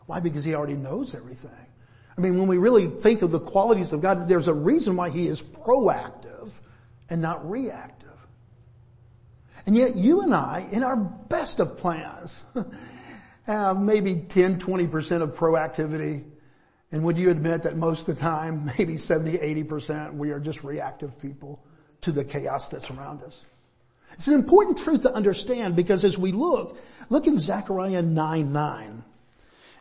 Why? 0.07 0.21
Because 0.21 0.45
he 0.45 0.55
already 0.55 0.75
knows 0.75 1.15
everything. 1.15 1.51
I 2.17 2.21
mean, 2.21 2.39
when 2.39 2.49
we 2.49 2.57
really 2.57 2.87
think 2.87 3.23
of 3.23 3.31
the 3.31 3.41
qualities 3.41 3.93
of 3.93 4.01
God, 4.01 4.27
there's 4.29 4.49
a 4.49 4.55
reason 4.55 4.97
why 4.97 5.11
he 5.11 5.27
is 5.27 5.43
proactive 5.43 6.59
and 7.11 7.21
not 7.21 7.49
reactive. 7.49 7.96
And 9.67 9.77
yet 9.77 9.97
you 9.97 10.23
and 10.23 10.33
I, 10.33 10.67
in 10.71 10.85
our 10.85 10.97
best 10.97 11.61
of 11.61 11.77
plans, 11.77 12.43
have 13.47 13.81
maybe 13.81 14.15
10, 14.29 14.59
20% 14.59 15.23
of 15.23 15.37
proactivity. 15.37 16.25
And 16.93 17.05
would 17.05 17.19
you 17.19 17.31
admit 17.31 17.65
that 17.65 17.77
most 17.77 18.09
of 18.09 18.15
the 18.15 18.21
time, 18.21 18.71
maybe 18.79 18.97
70, 18.97 19.39
80%, 19.39 20.15
we 20.15 20.31
are 20.31 20.41
just 20.41 20.63
reactive 20.63 21.21
people 21.21 21.65
to 22.03 22.13
the 22.13 22.25
chaos 22.25 22.69
that's 22.69 22.91
around 22.91 23.23
us. 23.23 23.45
It's 24.13 24.29
an 24.29 24.35
important 24.35 24.79
truth 24.79 25.03
to 25.03 25.13
understand 25.13 25.75
because 25.75 26.05
as 26.05 26.17
we 26.17 26.33
look, 26.33 26.79
look 27.11 27.27
in 27.27 27.39
Zechariah 27.39 28.03
9, 28.03 28.53
9. 28.53 29.05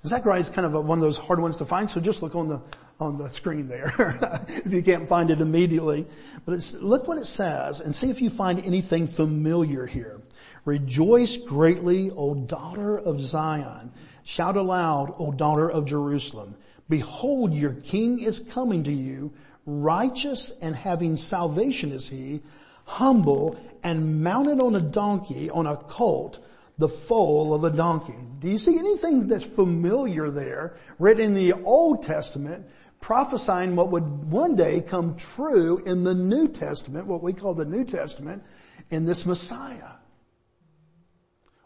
Zechariah 0.05 0.39
is 0.39 0.49
kind 0.49 0.65
of 0.65 0.73
a, 0.73 0.81
one 0.81 0.97
of 0.97 1.01
those 1.03 1.17
hard 1.17 1.39
ones 1.39 1.57
to 1.57 1.65
find, 1.65 1.89
so 1.89 1.99
just 1.99 2.21
look 2.21 2.35
on 2.35 2.47
the, 2.47 2.61
on 2.99 3.17
the 3.17 3.29
screen 3.29 3.67
there 3.67 3.91
if 4.47 4.71
you 4.71 4.81
can't 4.81 5.07
find 5.07 5.29
it 5.29 5.41
immediately. 5.41 6.05
But 6.45 6.75
look 6.79 7.07
what 7.07 7.17
it 7.17 7.25
says 7.25 7.81
and 7.81 7.93
see 7.93 8.09
if 8.09 8.21
you 8.21 8.29
find 8.29 8.59
anything 8.59 9.07
familiar 9.07 9.85
here. 9.85 10.21
Rejoice 10.63 11.37
greatly, 11.37 12.11
O 12.11 12.33
daughter 12.33 12.97
of 12.97 13.19
Zion. 13.19 13.91
Shout 14.23 14.57
aloud, 14.57 15.13
O 15.19 15.31
daughter 15.31 15.69
of 15.69 15.85
Jerusalem. 15.85 16.55
Behold, 16.89 17.53
your 17.53 17.73
king 17.73 18.19
is 18.19 18.39
coming 18.39 18.83
to 18.83 18.91
you. 18.91 19.33
Righteous 19.65 20.51
and 20.61 20.75
having 20.75 21.17
salvation 21.17 21.91
is 21.91 22.07
he, 22.07 22.41
humble 22.85 23.57
and 23.83 24.23
mounted 24.23 24.59
on 24.59 24.75
a 24.75 24.81
donkey, 24.81 25.49
on 25.49 25.65
a 25.65 25.75
colt, 25.75 26.39
the 26.77 26.87
foal 26.87 27.53
of 27.53 27.63
a 27.63 27.71
donkey. 27.71 28.13
Do 28.39 28.49
you 28.49 28.57
see 28.57 28.77
anything 28.77 29.27
that's 29.27 29.43
familiar 29.43 30.29
there, 30.29 30.75
written 30.99 31.25
in 31.25 31.33
the 31.33 31.53
Old 31.53 32.03
Testament, 32.03 32.67
prophesying 33.05 33.75
what 33.75 33.91
would 33.91 34.31
one 34.31 34.55
day 34.55 34.81
come 34.81 35.15
true 35.15 35.77
in 35.85 36.03
the 36.03 36.15
New 36.15 36.47
Testament, 36.47 37.05
what 37.05 37.21
we 37.21 37.33
call 37.33 37.53
the 37.53 37.63
New 37.63 37.85
Testament, 37.85 38.41
in 38.89 39.05
this 39.05 39.27
Messiah? 39.27 39.91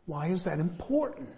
Why 0.06 0.28
is 0.28 0.44
that 0.44 0.60
important? 0.60 1.30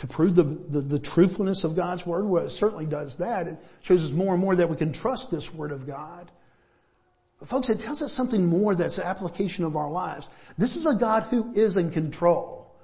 To 0.00 0.06
prove 0.06 0.34
the, 0.34 0.42
the, 0.42 0.82
the 0.82 0.98
truthfulness 0.98 1.64
of 1.64 1.74
God's 1.74 2.04
Word? 2.04 2.26
Well, 2.26 2.44
it 2.44 2.50
certainly 2.50 2.84
does 2.84 3.16
that. 3.16 3.46
It 3.46 3.56
shows 3.80 4.04
us 4.04 4.10
more 4.10 4.34
and 4.34 4.42
more 4.42 4.54
that 4.54 4.68
we 4.68 4.76
can 4.76 4.92
trust 4.92 5.30
this 5.30 5.54
Word 5.54 5.72
of 5.72 5.86
God. 5.86 6.30
Folks, 7.42 7.70
it 7.70 7.80
tells 7.80 8.02
us 8.02 8.12
something 8.12 8.44
more 8.44 8.74
that's 8.74 8.98
application 8.98 9.64
of 9.64 9.74
our 9.74 9.90
lives. 9.90 10.28
This 10.58 10.76
is 10.76 10.84
a 10.84 10.96
God 10.96 11.22
who 11.30 11.50
is 11.54 11.78
in 11.78 11.90
control. 11.90 12.76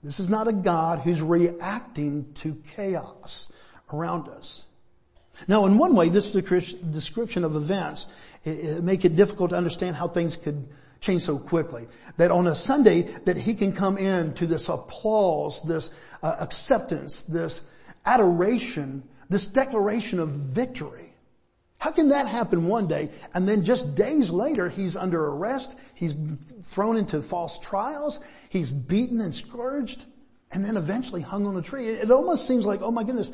This 0.00 0.20
is 0.20 0.30
not 0.30 0.46
a 0.46 0.52
God 0.52 1.00
who's 1.00 1.22
reacting 1.22 2.32
to 2.34 2.54
chaos 2.76 3.52
around 3.92 4.28
us. 4.28 4.64
Now, 5.48 5.66
in 5.66 5.78
one 5.78 5.94
way, 5.94 6.08
this 6.08 6.32
description 6.32 7.44
of 7.44 7.56
events 7.56 8.06
it, 8.44 8.50
it 8.50 8.84
make 8.84 9.04
it 9.04 9.16
difficult 9.16 9.50
to 9.50 9.56
understand 9.56 9.96
how 9.96 10.08
things 10.08 10.36
could 10.36 10.68
change 11.00 11.22
so 11.22 11.38
quickly. 11.38 11.86
That 12.16 12.30
on 12.30 12.46
a 12.46 12.54
Sunday, 12.54 13.02
that 13.02 13.36
he 13.36 13.54
can 13.54 13.72
come 13.72 13.98
in 13.98 14.34
to 14.34 14.46
this 14.46 14.68
applause, 14.68 15.62
this 15.62 15.90
uh, 16.22 16.36
acceptance, 16.40 17.24
this 17.24 17.62
adoration, 18.06 19.02
this 19.28 19.46
declaration 19.46 20.18
of 20.20 20.30
victory. 20.30 21.10
How 21.78 21.90
can 21.90 22.08
that 22.08 22.28
happen 22.28 22.66
one 22.66 22.86
day 22.86 23.10
and 23.34 23.46
then 23.46 23.62
just 23.62 23.94
days 23.94 24.30
later 24.30 24.70
he's 24.70 24.96
under 24.96 25.22
arrest, 25.22 25.74
he's 25.94 26.16
thrown 26.62 26.96
into 26.96 27.20
false 27.20 27.58
trials, 27.58 28.20
he's 28.48 28.72
beaten 28.72 29.20
and 29.20 29.34
scourged, 29.34 30.02
and 30.50 30.64
then 30.64 30.78
eventually 30.78 31.20
hung 31.20 31.46
on 31.46 31.56
a 31.58 31.62
tree? 31.62 31.88
It 31.88 32.10
almost 32.10 32.46
seems 32.48 32.64
like, 32.64 32.80
oh 32.80 32.90
my 32.90 33.04
goodness, 33.04 33.32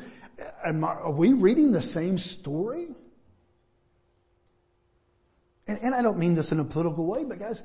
are 0.63 1.11
we 1.11 1.33
reading 1.33 1.71
the 1.71 1.81
same 1.81 2.17
story? 2.17 2.87
And, 5.67 5.79
and 5.81 5.95
I 5.95 6.01
don't 6.01 6.17
mean 6.17 6.35
this 6.35 6.51
in 6.51 6.59
a 6.59 6.65
political 6.65 7.05
way, 7.05 7.23
but 7.23 7.39
guys, 7.39 7.63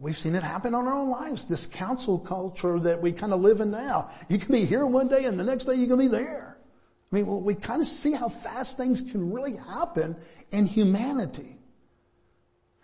We've 0.00 0.18
seen 0.18 0.34
it 0.34 0.42
happen 0.42 0.74
on 0.74 0.86
our 0.86 0.94
own 0.94 1.08
lives. 1.08 1.44
This 1.44 1.66
cancel 1.66 2.18
culture 2.18 2.80
that 2.80 3.00
we 3.00 3.12
kind 3.12 3.32
of 3.32 3.40
live 3.40 3.60
in 3.60 3.70
now. 3.70 4.10
You 4.28 4.38
can 4.38 4.52
be 4.52 4.64
here 4.64 4.84
one 4.86 5.08
day 5.08 5.24
and 5.24 5.38
the 5.38 5.44
next 5.44 5.64
day 5.64 5.74
you 5.74 5.86
can 5.86 5.98
be 5.98 6.08
there. 6.08 6.58
I 7.12 7.14
mean, 7.14 7.26
well, 7.26 7.40
we 7.40 7.54
kind 7.54 7.80
of 7.80 7.86
see 7.86 8.12
how 8.12 8.28
fast 8.28 8.76
things 8.76 9.00
can 9.00 9.32
really 9.32 9.56
happen 9.56 10.16
in 10.50 10.66
humanity. 10.66 11.60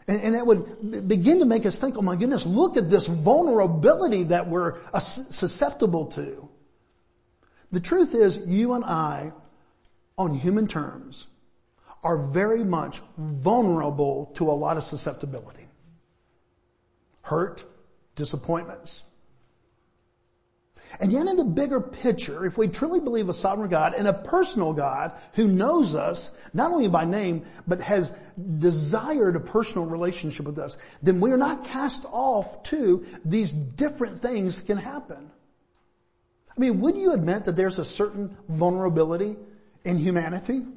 And, 0.06 0.22
and 0.22 0.34
that 0.34 0.46
would 0.46 1.08
begin 1.08 1.40
to 1.40 1.44
make 1.44 1.66
us 1.66 1.80
think, 1.80 1.98
oh 1.98 2.02
my 2.02 2.14
goodness, 2.14 2.46
look 2.46 2.76
at 2.76 2.88
this 2.88 3.08
vulnerability 3.08 4.24
that 4.24 4.48
we're 4.48 4.78
susceptible 4.98 6.06
to. 6.12 6.48
The 7.72 7.80
truth 7.80 8.14
is, 8.14 8.38
you 8.46 8.72
and 8.72 8.84
I, 8.84 9.32
on 10.18 10.34
human 10.34 10.66
terms, 10.66 11.28
are 12.02 12.18
very 12.32 12.64
much 12.64 13.00
vulnerable 13.16 14.32
to 14.34 14.50
a 14.50 14.52
lot 14.52 14.76
of 14.76 14.82
susceptibility. 14.82 15.68
Hurt, 17.22 17.64
disappointments, 18.16 19.04
and 20.98 21.12
yet 21.12 21.26
in 21.26 21.36
the 21.36 21.44
bigger 21.44 21.80
picture, 21.80 22.44
if 22.44 22.58
we 22.58 22.66
truly 22.66 23.00
believe 23.00 23.28
a 23.28 23.32
sovereign 23.32 23.70
God 23.70 23.94
and 23.94 24.08
a 24.08 24.12
personal 24.12 24.72
God 24.72 25.12
who 25.34 25.46
knows 25.46 25.94
us, 25.94 26.32
not 26.52 26.72
only 26.72 26.88
by 26.88 27.04
name, 27.04 27.44
but 27.68 27.80
has 27.80 28.12
desired 28.58 29.36
a 29.36 29.40
personal 29.40 29.86
relationship 29.86 30.46
with 30.46 30.58
us, 30.58 30.78
then 31.02 31.20
we 31.20 31.30
are 31.30 31.36
not 31.36 31.64
cast 31.64 32.06
off 32.10 32.64
to 32.64 33.06
these 33.24 33.52
different 33.52 34.18
things 34.18 34.60
can 34.62 34.78
happen. 34.78 35.30
I 36.56 36.60
mean, 36.60 36.80
would 36.80 36.96
you 36.96 37.12
admit 37.12 37.44
that 37.44 37.56
there's 37.56 37.78
a 37.78 37.84
certain 37.84 38.36
vulnerability 38.48 39.36
in 39.84 39.98
humanity? 39.98 40.62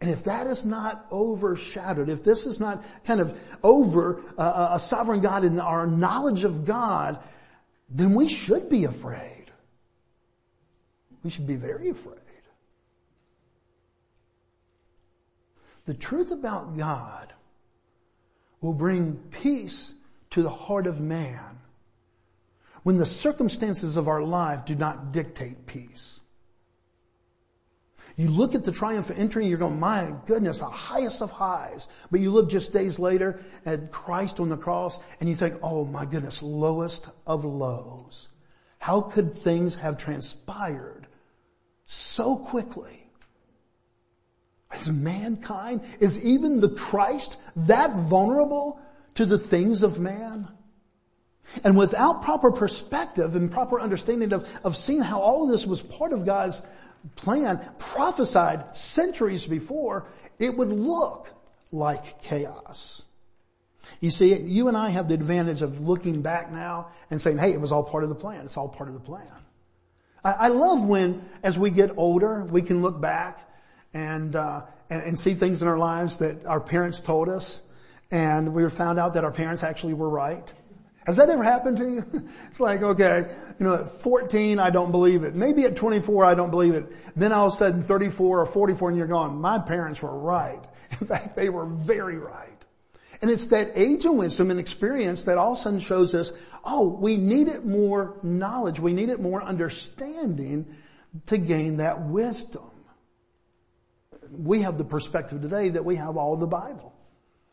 And 0.00 0.10
if 0.10 0.24
that 0.24 0.46
is 0.46 0.64
not 0.64 1.06
overshadowed, 1.10 2.08
if 2.08 2.22
this 2.22 2.46
is 2.46 2.60
not 2.60 2.84
kind 3.04 3.20
of 3.20 3.38
over 3.64 4.22
uh, 4.38 4.70
a 4.72 4.78
sovereign 4.78 5.20
God 5.20 5.42
in 5.42 5.58
our 5.58 5.86
knowledge 5.86 6.44
of 6.44 6.64
God, 6.64 7.18
then 7.90 8.14
we 8.14 8.28
should 8.28 8.68
be 8.68 8.84
afraid. 8.84 9.46
We 11.24 11.30
should 11.30 11.48
be 11.48 11.56
very 11.56 11.88
afraid. 11.88 12.20
The 15.86 15.94
truth 15.94 16.30
about 16.30 16.76
God 16.76 17.32
will 18.60 18.74
bring 18.74 19.16
peace 19.30 19.92
to 20.30 20.42
the 20.42 20.50
heart 20.50 20.86
of 20.86 21.00
man 21.00 21.57
when 22.88 22.96
the 22.96 23.04
circumstances 23.04 23.98
of 23.98 24.08
our 24.08 24.22
life 24.22 24.64
do 24.64 24.74
not 24.74 25.12
dictate 25.12 25.66
peace. 25.66 26.20
You 28.16 28.30
look 28.30 28.54
at 28.54 28.64
the 28.64 28.72
triumphant 28.72 29.18
entry 29.18 29.42
and 29.42 29.50
you're 29.50 29.58
going, 29.58 29.78
my 29.78 30.14
goodness, 30.24 30.60
the 30.60 30.70
highest 30.70 31.20
of 31.20 31.30
highs. 31.30 31.86
But 32.10 32.20
you 32.20 32.30
look 32.30 32.48
just 32.48 32.72
days 32.72 32.98
later 32.98 33.40
at 33.66 33.92
Christ 33.92 34.40
on 34.40 34.48
the 34.48 34.56
cross 34.56 34.98
and 35.20 35.28
you 35.28 35.34
think, 35.34 35.56
oh 35.62 35.84
my 35.84 36.06
goodness, 36.06 36.42
lowest 36.42 37.10
of 37.26 37.44
lows. 37.44 38.30
How 38.78 39.02
could 39.02 39.34
things 39.34 39.74
have 39.74 39.98
transpired 39.98 41.06
so 41.84 42.36
quickly? 42.36 43.06
Is 44.72 44.88
mankind, 44.88 45.82
is 46.00 46.24
even 46.24 46.60
the 46.60 46.70
Christ 46.70 47.36
that 47.54 47.98
vulnerable 47.98 48.80
to 49.16 49.26
the 49.26 49.36
things 49.36 49.82
of 49.82 50.00
man? 50.00 50.48
And 51.64 51.76
without 51.76 52.22
proper 52.22 52.50
perspective 52.50 53.34
and 53.34 53.50
proper 53.50 53.80
understanding 53.80 54.32
of, 54.32 54.48
of 54.64 54.76
seeing 54.76 55.00
how 55.00 55.20
all 55.20 55.44
of 55.44 55.50
this 55.50 55.66
was 55.66 55.82
part 55.82 56.12
of 56.12 56.26
God's 56.26 56.62
plan 57.16 57.60
prophesied 57.78 58.76
centuries 58.76 59.46
before, 59.46 60.06
it 60.38 60.56
would 60.56 60.70
look 60.70 61.32
like 61.70 62.22
chaos. 62.22 63.02
You 64.00 64.10
see, 64.10 64.36
you 64.36 64.68
and 64.68 64.76
I 64.76 64.90
have 64.90 65.08
the 65.08 65.14
advantage 65.14 65.62
of 65.62 65.80
looking 65.80 66.22
back 66.22 66.52
now 66.52 66.90
and 67.10 67.20
saying, 67.20 67.38
hey, 67.38 67.52
it 67.52 67.60
was 67.60 67.72
all 67.72 67.82
part 67.82 68.04
of 68.04 68.10
the 68.10 68.14
plan. 68.14 68.44
It's 68.44 68.56
all 68.56 68.68
part 68.68 68.88
of 68.88 68.94
the 68.94 69.00
plan. 69.00 69.26
I, 70.22 70.32
I 70.32 70.48
love 70.48 70.84
when, 70.84 71.26
as 71.42 71.58
we 71.58 71.70
get 71.70 71.96
older, 71.96 72.44
we 72.44 72.62
can 72.62 72.82
look 72.82 73.00
back 73.00 73.48
and, 73.94 74.36
uh, 74.36 74.66
and, 74.90 75.02
and 75.02 75.18
see 75.18 75.34
things 75.34 75.62
in 75.62 75.68
our 75.68 75.78
lives 75.78 76.18
that 76.18 76.44
our 76.46 76.60
parents 76.60 77.00
told 77.00 77.28
us 77.28 77.62
and 78.10 78.54
we 78.54 78.68
found 78.70 78.98
out 78.98 79.14
that 79.14 79.24
our 79.24 79.30
parents 79.30 79.62
actually 79.62 79.94
were 79.94 80.08
right. 80.08 80.52
Has 81.08 81.16
that 81.16 81.30
ever 81.30 81.42
happened 81.42 81.78
to 81.78 81.84
you? 81.84 82.04
It's 82.50 82.60
like, 82.60 82.82
okay, 82.82 83.24
you 83.58 83.64
know, 83.64 83.76
at 83.76 83.88
14, 83.88 84.58
I 84.58 84.68
don't 84.68 84.90
believe 84.90 85.24
it. 85.24 85.34
Maybe 85.34 85.64
at 85.64 85.74
24, 85.74 86.26
I 86.26 86.34
don't 86.34 86.50
believe 86.50 86.74
it. 86.74 86.92
Then 87.16 87.32
all 87.32 87.46
of 87.46 87.54
a 87.54 87.56
sudden 87.56 87.80
34 87.80 88.40
or 88.40 88.44
44 88.44 88.90
and 88.90 88.98
you're 88.98 89.06
going, 89.06 89.40
my 89.40 89.58
parents 89.58 90.02
were 90.02 90.14
right. 90.14 90.62
In 91.00 91.06
fact, 91.06 91.34
they 91.34 91.48
were 91.48 91.64
very 91.64 92.18
right. 92.18 92.62
And 93.22 93.30
it's 93.30 93.46
that 93.46 93.72
age 93.74 94.04
of 94.04 94.16
wisdom 94.16 94.50
and 94.50 94.60
experience 94.60 95.24
that 95.24 95.38
all 95.38 95.52
of 95.52 95.58
a 95.58 95.60
sudden 95.62 95.80
shows 95.80 96.14
us, 96.14 96.30
oh, 96.62 96.88
we 96.88 97.16
needed 97.16 97.64
more 97.64 98.18
knowledge. 98.22 98.78
We 98.78 98.92
needed 98.92 99.18
more 99.18 99.42
understanding 99.42 100.76
to 101.28 101.38
gain 101.38 101.78
that 101.78 102.02
wisdom. 102.02 102.70
We 104.30 104.60
have 104.60 104.76
the 104.76 104.84
perspective 104.84 105.40
today 105.40 105.70
that 105.70 105.86
we 105.86 105.96
have 105.96 106.18
all 106.18 106.36
the 106.36 106.46
Bible. 106.46 106.97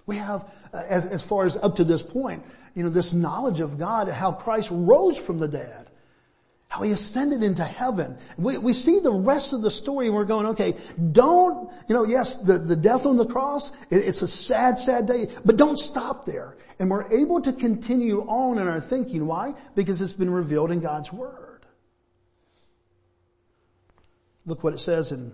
We 0.06 0.18
have, 0.18 0.50
uh, 0.74 0.84
as, 0.88 1.06
as 1.08 1.22
far 1.22 1.46
as 1.46 1.58
up 1.58 1.78
to 1.78 1.84
this 1.84 2.02
point, 2.02 2.44
you 2.76 2.84
know, 2.84 2.90
this 2.90 3.14
knowledge 3.14 3.60
of 3.60 3.80
God, 3.80 4.10
how 4.10 4.32
Christ 4.32 4.70
rose 4.72 5.18
from 5.18 5.40
the 5.40 5.48
dead, 5.48 5.90
how 6.68 6.84
he 6.84 6.92
ascended 6.92 7.42
into 7.42 7.64
heaven. 7.64 8.18
We, 8.38 8.58
we 8.58 8.74
see 8.74 9.00
the 9.00 9.14
rest 9.14 9.54
of 9.54 9.62
the 9.62 9.72
story 9.72 10.08
and 10.08 10.16
we're 10.16 10.26
going, 10.26 10.48
okay, 10.48 10.76
don't, 11.12 11.72
you 11.88 11.96
know, 11.96 12.04
yes, 12.04 12.38
the, 12.38 12.58
the 12.58 12.76
death 12.76 13.06
on 13.06 13.18
the 13.18 13.26
cross, 13.26 13.72
it, 13.90 13.98
it's 13.98 14.22
a 14.22 14.28
sad, 14.28 14.78
sad 14.78 15.08
day, 15.08 15.28
but 15.46 15.58
don't 15.58 15.80
stop 15.80 16.26
there. 16.26 16.58
And 16.80 16.90
we're 16.90 17.10
able 17.12 17.42
to 17.42 17.54
continue 17.54 18.22
on 18.24 18.58
in 18.58 18.68
our 18.68 18.82
thinking. 18.82 19.26
Why? 19.26 19.54
Because 19.76 20.02
it's 20.02 20.14
been 20.14 20.32
revealed 20.32 20.72
in 20.72 20.82
God's 20.82 21.14
Word. 21.14 21.66
Look 24.46 24.64
what 24.64 24.74
it 24.74 24.80
says 24.80 25.12
in, 25.12 25.34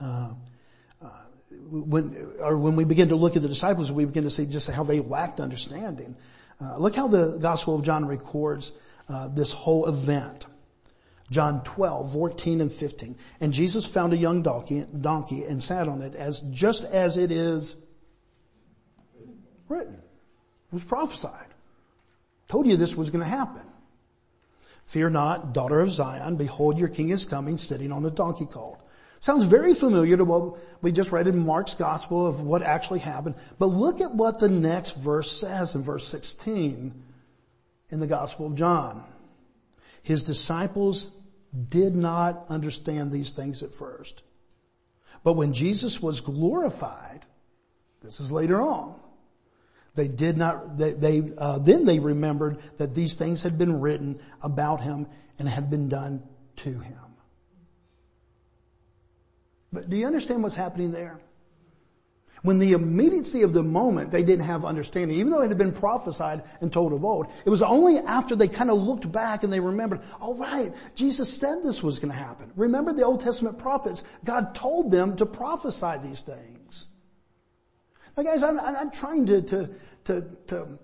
uh, 0.00 0.32
when, 1.70 2.34
or 2.40 2.58
when 2.58 2.76
we 2.76 2.84
begin 2.84 3.08
to 3.08 3.16
look 3.16 3.36
at 3.36 3.42
the 3.42 3.48
disciples, 3.48 3.92
we 3.92 4.04
begin 4.04 4.24
to 4.24 4.30
see 4.30 4.46
just 4.46 4.70
how 4.70 4.82
they 4.82 5.00
lacked 5.00 5.40
understanding. 5.40 6.16
Uh, 6.60 6.76
look 6.78 6.96
how 6.96 7.08
the 7.08 7.38
Gospel 7.38 7.76
of 7.76 7.84
John 7.84 8.06
records 8.06 8.72
uh, 9.08 9.28
this 9.28 9.52
whole 9.52 9.86
event. 9.86 10.46
John 11.30 11.62
12, 11.62 12.12
14 12.12 12.60
and 12.60 12.72
15. 12.72 13.16
And 13.40 13.52
Jesus 13.52 13.86
found 13.86 14.12
a 14.12 14.16
young 14.16 14.42
donkey, 14.42 14.84
donkey 15.00 15.44
and 15.44 15.62
sat 15.62 15.88
on 15.88 16.02
it 16.02 16.14
as 16.14 16.40
just 16.50 16.84
as 16.84 17.16
it 17.16 17.30
is 17.30 17.76
written. 19.68 19.94
It 19.94 20.72
was 20.72 20.84
prophesied. 20.84 21.46
Told 22.48 22.66
you 22.66 22.76
this 22.76 22.96
was 22.96 23.10
going 23.10 23.22
to 23.22 23.30
happen. 23.30 23.62
Fear 24.86 25.10
not, 25.10 25.52
daughter 25.52 25.80
of 25.80 25.92
Zion. 25.92 26.36
Behold, 26.36 26.78
your 26.78 26.88
king 26.88 27.10
is 27.10 27.24
coming, 27.24 27.58
sitting 27.58 27.92
on 27.92 28.04
a 28.04 28.10
donkey 28.10 28.46
colt. 28.46 28.82
Sounds 29.20 29.44
very 29.44 29.74
familiar 29.74 30.16
to 30.16 30.24
what 30.24 30.58
we 30.80 30.92
just 30.92 31.12
read 31.12 31.26
in 31.26 31.44
Mark's 31.44 31.74
gospel 31.74 32.26
of 32.26 32.40
what 32.40 32.62
actually 32.62 33.00
happened. 33.00 33.36
But 33.58 33.66
look 33.66 34.00
at 34.00 34.14
what 34.14 34.38
the 34.38 34.48
next 34.48 34.92
verse 34.92 35.30
says 35.30 35.74
in 35.74 35.82
verse 35.82 36.08
16 36.08 37.02
in 37.90 38.00
the 38.00 38.06
gospel 38.06 38.46
of 38.46 38.54
John. 38.54 39.04
His 40.02 40.22
disciples 40.22 41.10
did 41.68 41.94
not 41.94 42.46
understand 42.48 43.12
these 43.12 43.32
things 43.32 43.62
at 43.62 43.74
first. 43.74 44.22
But 45.22 45.34
when 45.34 45.52
Jesus 45.52 46.00
was 46.00 46.22
glorified, 46.22 47.26
this 48.00 48.20
is 48.20 48.32
later 48.32 48.62
on, 48.62 48.98
they 49.96 50.08
did 50.08 50.38
not, 50.38 50.78
they, 50.78 50.92
they 50.92 51.22
uh, 51.36 51.58
then 51.58 51.84
they 51.84 51.98
remembered 51.98 52.58
that 52.78 52.94
these 52.94 53.14
things 53.14 53.42
had 53.42 53.58
been 53.58 53.80
written 53.80 54.18
about 54.42 54.80
him 54.80 55.08
and 55.38 55.46
had 55.46 55.68
been 55.68 55.90
done 55.90 56.22
to 56.56 56.78
him. 56.78 57.09
But 59.72 59.88
do 59.88 59.96
you 59.96 60.06
understand 60.06 60.42
what's 60.42 60.56
happening 60.56 60.92
there? 60.92 61.20
When 62.42 62.58
the 62.58 62.72
immediacy 62.72 63.42
of 63.42 63.52
the 63.52 63.62
moment, 63.62 64.10
they 64.10 64.22
didn't 64.22 64.46
have 64.46 64.64
understanding, 64.64 65.18
even 65.18 65.30
though 65.30 65.42
it 65.42 65.48
had 65.48 65.58
been 65.58 65.72
prophesied 65.72 66.42
and 66.62 66.72
told 66.72 66.94
of 66.94 67.04
old. 67.04 67.26
It 67.44 67.50
was 67.50 67.60
only 67.60 67.98
after 67.98 68.34
they 68.34 68.48
kind 68.48 68.70
of 68.70 68.78
looked 68.78 69.10
back 69.12 69.42
and 69.42 69.52
they 69.52 69.60
remembered, 69.60 70.00
all 70.20 70.34
right, 70.34 70.72
Jesus 70.94 71.36
said 71.36 71.62
this 71.62 71.82
was 71.82 71.98
going 71.98 72.12
to 72.12 72.18
happen. 72.18 72.50
Remember 72.56 72.94
the 72.94 73.04
Old 73.04 73.20
Testament 73.20 73.58
prophets, 73.58 74.04
God 74.24 74.54
told 74.54 74.90
them 74.90 75.16
to 75.16 75.26
prophesy 75.26 75.98
these 76.02 76.22
things. 76.22 76.86
Now 78.16 78.22
guys, 78.22 78.42
I'm, 78.42 78.58
I'm 78.58 78.72
not 78.72 78.94
trying 78.94 79.26
to, 79.26 79.42
to, 79.42 79.70
to, 80.04 80.24
to 80.46 80.78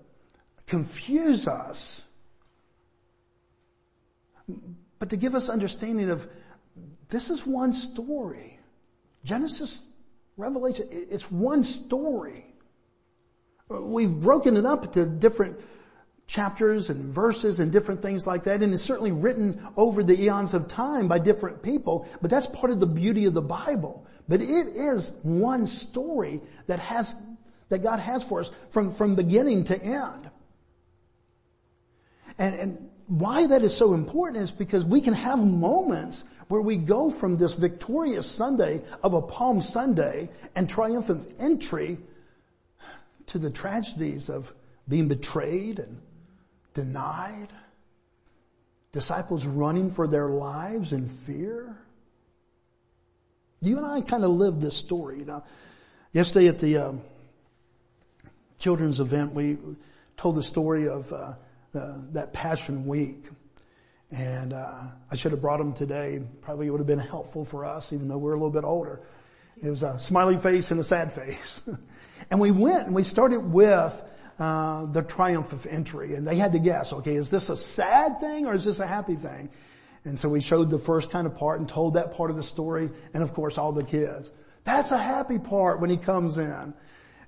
confuse 0.67 1.47
us, 1.47 2.01
but 4.99 5.09
to 5.09 5.17
give 5.17 5.33
us 5.33 5.49
understanding 5.49 6.11
of 6.11 6.27
this 7.09 7.31
is 7.31 7.47
one 7.47 7.73
story. 7.73 8.56
Genesis, 9.23 9.85
Revelation, 10.37 10.87
it's 10.91 11.31
one 11.31 11.63
story. 11.63 12.45
We've 13.69 14.13
broken 14.13 14.55
it 14.55 14.65
up 14.65 14.85
into 14.85 15.05
different 15.05 15.59
chapters 16.27 16.89
and 16.89 17.11
verses 17.11 17.59
and 17.59 17.71
different 17.71 18.01
things 18.01 18.27
like 18.27 18.43
that, 18.43 18.61
and 18.61 18.73
it's 18.73 18.83
certainly 18.83 19.11
written 19.11 19.61
over 19.75 20.03
the 20.03 20.21
eons 20.21 20.53
of 20.53 20.67
time 20.67 21.07
by 21.07 21.19
different 21.19 21.63
people, 21.63 22.07
but 22.21 22.29
that's 22.29 22.47
part 22.47 22.71
of 22.71 22.79
the 22.79 22.85
beauty 22.85 23.25
of 23.25 23.33
the 23.33 23.41
Bible. 23.41 24.05
But 24.27 24.41
it 24.41 24.67
is 24.75 25.13
one 25.23 25.67
story 25.67 26.41
that 26.67 26.79
has, 26.79 27.15
that 27.69 27.81
God 27.81 27.99
has 27.99 28.23
for 28.23 28.41
us 28.41 28.51
from, 28.69 28.91
from 28.91 29.15
beginning 29.15 29.63
to 29.65 29.81
end. 29.81 30.29
And, 32.37 32.55
and 32.55 32.89
why 33.07 33.47
that 33.47 33.63
is 33.63 33.75
so 33.75 33.93
important 33.93 34.43
is 34.43 34.51
because 34.51 34.85
we 34.85 34.99
can 34.99 35.13
have 35.13 35.39
moments 35.39 36.25
where 36.47 36.61
we 36.61 36.77
go 36.77 37.09
from 37.09 37.37
this 37.37 37.55
victorious 37.55 38.29
Sunday 38.29 38.81
of 39.03 39.13
a 39.13 39.21
Palm 39.21 39.61
Sunday 39.61 40.29
and 40.55 40.69
triumphant 40.69 41.27
entry 41.39 41.97
to 43.27 43.37
the 43.37 43.49
tragedies 43.49 44.29
of 44.29 44.53
being 44.87 45.07
betrayed 45.07 45.79
and 45.79 45.99
denied, 46.73 47.49
disciples 48.93 49.45
running 49.45 49.91
for 49.91 50.07
their 50.07 50.29
lives 50.29 50.93
in 50.93 51.07
fear. 51.07 51.77
You 53.61 53.77
and 53.77 53.85
I 53.85 54.01
kind 54.01 54.23
of 54.23 54.31
live 54.31 54.61
this 54.61 54.77
story. 54.77 55.19
You 55.19 55.25
know, 55.25 55.43
yesterday 56.13 56.47
at 56.47 56.59
the 56.59 56.77
um, 56.77 57.01
children's 58.59 58.99
event, 58.99 59.33
we 59.33 59.57
told 60.15 60.35
the 60.35 60.43
story 60.43 60.87
of 60.87 61.11
uh, 61.11 61.33
that 61.73 62.33
Passion 62.33 62.87
Week. 62.87 63.25
And 64.11 64.53
uh, 64.53 64.83
I 65.11 65.15
should 65.15 65.31
have 65.31 65.41
brought 65.41 65.57
them 65.57 65.73
today. 65.73 66.21
Probably 66.41 66.69
would 66.69 66.79
have 66.79 66.87
been 66.87 66.99
helpful 66.99 67.43
for 67.43 67.65
us, 67.65 67.91
even 67.91 68.07
though 68.07 68.17
we're 68.17 68.33
a 68.33 68.37
little 68.37 68.49
bit 68.49 68.63
older. 68.63 69.01
It 69.61 69.69
was 69.69 69.83
a 69.83 69.99
smiley 69.99 70.37
face 70.37 70.71
and 70.71 70.79
a 70.79 70.83
sad 70.83 71.11
face. 71.11 71.61
and 72.31 72.39
we 72.39 72.51
went 72.51 72.87
and 72.87 72.95
we 72.95 73.03
started 73.03 73.39
with 73.39 74.03
uh, 74.39 74.85
the 74.85 75.01
triumph 75.01 75.51
of 75.51 75.65
entry, 75.65 76.13
and 76.13 76.27
they 76.27 76.35
had 76.35 76.53
to 76.53 76.59
guess. 76.59 76.93
Okay, 76.93 77.15
is 77.15 77.29
this 77.29 77.49
a 77.49 77.57
sad 77.57 78.19
thing 78.19 78.45
or 78.45 78.53
is 78.53 78.65
this 78.65 78.79
a 78.79 78.87
happy 78.87 79.15
thing? 79.15 79.49
And 80.05 80.17
so 80.17 80.29
we 80.29 80.39
showed 80.39 80.69
the 80.69 80.77
first 80.77 81.09
kind 81.09 81.27
of 81.27 81.35
part 81.35 81.59
and 81.59 81.67
told 81.67 81.95
that 81.95 82.13
part 82.13 82.29
of 82.29 82.37
the 82.37 82.43
story, 82.43 82.89
and 83.13 83.23
of 83.23 83.33
course 83.33 83.57
all 83.57 83.73
the 83.73 83.83
kids. 83.83 84.31
That's 84.63 84.91
a 84.91 84.97
happy 84.97 85.39
part 85.39 85.81
when 85.81 85.89
he 85.89 85.97
comes 85.97 86.37
in. 86.37 86.73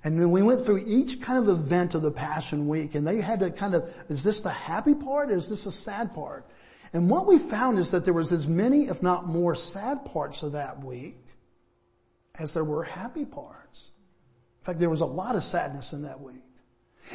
And 0.03 0.19
then 0.19 0.31
we 0.31 0.41
went 0.41 0.63
through 0.63 0.83
each 0.85 1.21
kind 1.21 1.39
of 1.39 1.49
event 1.49 1.93
of 1.93 2.01
the 2.01 2.11
Passion 2.11 2.67
Week 2.67 2.95
and 2.95 3.05
they 3.05 3.19
had 3.19 3.41
to 3.41 3.51
kind 3.51 3.75
of, 3.75 3.93
is 4.07 4.23
this 4.23 4.41
the 4.41 4.49
happy 4.49 4.95
part 4.95 5.31
or 5.31 5.35
is 5.35 5.49
this 5.49 5.65
the 5.65 5.71
sad 5.71 6.13
part? 6.13 6.45
And 6.93 7.09
what 7.09 7.27
we 7.27 7.37
found 7.37 7.77
is 7.77 7.91
that 7.91 8.05
there 8.05 8.13
was 8.13 8.31
as 8.31 8.47
many, 8.47 8.87
if 8.87 9.03
not 9.03 9.27
more, 9.27 9.55
sad 9.55 10.05
parts 10.05 10.43
of 10.43 10.53
that 10.53 10.83
week 10.83 11.17
as 12.37 12.53
there 12.53 12.63
were 12.63 12.83
happy 12.83 13.25
parts. 13.25 13.91
In 14.61 14.65
fact, 14.65 14.79
there 14.79 14.89
was 14.89 15.01
a 15.01 15.05
lot 15.05 15.35
of 15.35 15.43
sadness 15.43 15.93
in 15.93 16.03
that 16.03 16.19
week. 16.19 16.43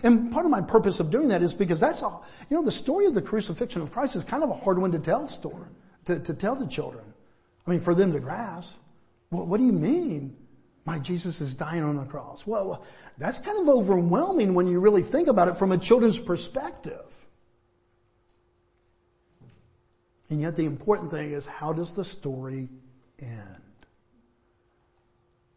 And 0.03 0.33
part 0.33 0.45
of 0.45 0.51
my 0.51 0.61
purpose 0.61 1.01
of 1.01 1.11
doing 1.11 1.29
that 1.29 1.43
is 1.43 1.55
because 1.55 1.81
that's 1.81 2.03
all, 2.03 2.25
you 2.49 2.57
know, 2.57 2.65
the 2.65 2.73
story 2.73 3.07
of 3.07 3.15
the 3.15 3.23
crucifixion 3.23 3.83
of 3.83 3.93
Christ 3.93 4.17
is 4.17 4.25
kind 4.25 4.43
of 4.43 4.51
a 4.51 4.55
hard 4.55 4.79
one 4.79 4.93
to 4.93 4.99
tell 4.99 5.27
story, 5.29 5.69
to, 6.07 6.19
to 6.21 6.35
tell 6.35 6.57
to 6.57 6.67
children. 6.67 7.05
I 7.67 7.71
mean, 7.71 7.81
for 7.81 7.95
them 7.95 8.13
to 8.13 8.21
grasp. 8.21 8.77
What, 9.31 9.47
what 9.47 9.59
do 9.59 9.65
you 9.65 9.73
mean? 9.73 10.37
My 10.85 10.99
Jesus 10.99 11.41
is 11.41 11.55
dying 11.55 11.83
on 11.83 11.97
the 11.97 12.05
cross. 12.05 12.47
Well, 12.47 12.85
that's 13.17 13.39
kind 13.39 13.59
of 13.59 13.69
overwhelming 13.69 14.55
when 14.55 14.67
you 14.67 14.81
really 14.81 15.03
think 15.03 15.29
about 15.29 15.49
it 15.49 15.57
from 15.57 15.73
a 15.73 15.79
children's 15.79 16.19
perspective. 16.19 17.24
And 20.31 20.41
yet 20.41 20.57
the 20.57 20.65
important 20.65 21.11
thing 21.11 21.33
is 21.33 21.47
how 21.47 21.73
does 21.73 21.95
the 21.95 22.05
story 22.05 22.69
end? 23.21 23.65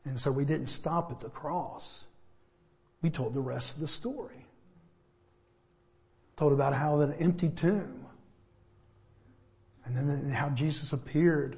And 0.06 0.20
so 0.20 0.32
we 0.32 0.46
didn't 0.46 0.68
stop 0.68 1.12
at 1.12 1.20
the 1.20 1.30
cross. 1.30 2.06
We 3.02 3.10
told 3.10 3.34
the 3.34 3.42
rest 3.42 3.76
of 3.76 3.82
the 3.82 3.88
story. 3.88 4.46
Told 6.38 6.54
about 6.54 6.74
how 6.74 7.02
an 7.02 7.14
empty 7.20 7.50
tomb. 7.50 8.06
And 9.86 9.96
then 9.96 10.30
how 10.32 10.50
Jesus 10.50 10.94
appeared 10.94 11.58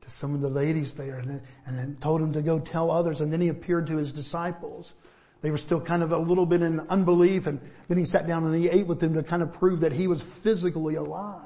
to 0.00 0.10
some 0.10 0.34
of 0.34 0.40
the 0.40 0.48
ladies 0.48 0.94
there 0.94 1.16
and 1.16 1.28
then, 1.28 1.42
and 1.66 1.78
then 1.78 1.96
told 2.00 2.20
him 2.20 2.32
to 2.32 2.42
go 2.42 2.58
tell 2.58 2.90
others. 2.90 3.20
And 3.20 3.32
then 3.32 3.40
he 3.40 3.48
appeared 3.48 3.88
to 3.88 3.96
his 3.96 4.12
disciples. 4.12 4.94
They 5.42 5.50
were 5.50 5.58
still 5.58 5.80
kind 5.80 6.02
of 6.02 6.12
a 6.12 6.18
little 6.18 6.46
bit 6.46 6.62
in 6.62 6.80
unbelief 6.80 7.46
and 7.46 7.60
then 7.88 7.98
he 7.98 8.04
sat 8.04 8.26
down 8.26 8.44
and 8.44 8.54
he 8.54 8.68
ate 8.68 8.86
with 8.86 9.00
them 9.00 9.14
to 9.14 9.22
kind 9.22 9.42
of 9.42 9.52
prove 9.52 9.80
that 9.80 9.92
he 9.92 10.06
was 10.08 10.22
physically 10.22 10.96
alive. 10.96 11.45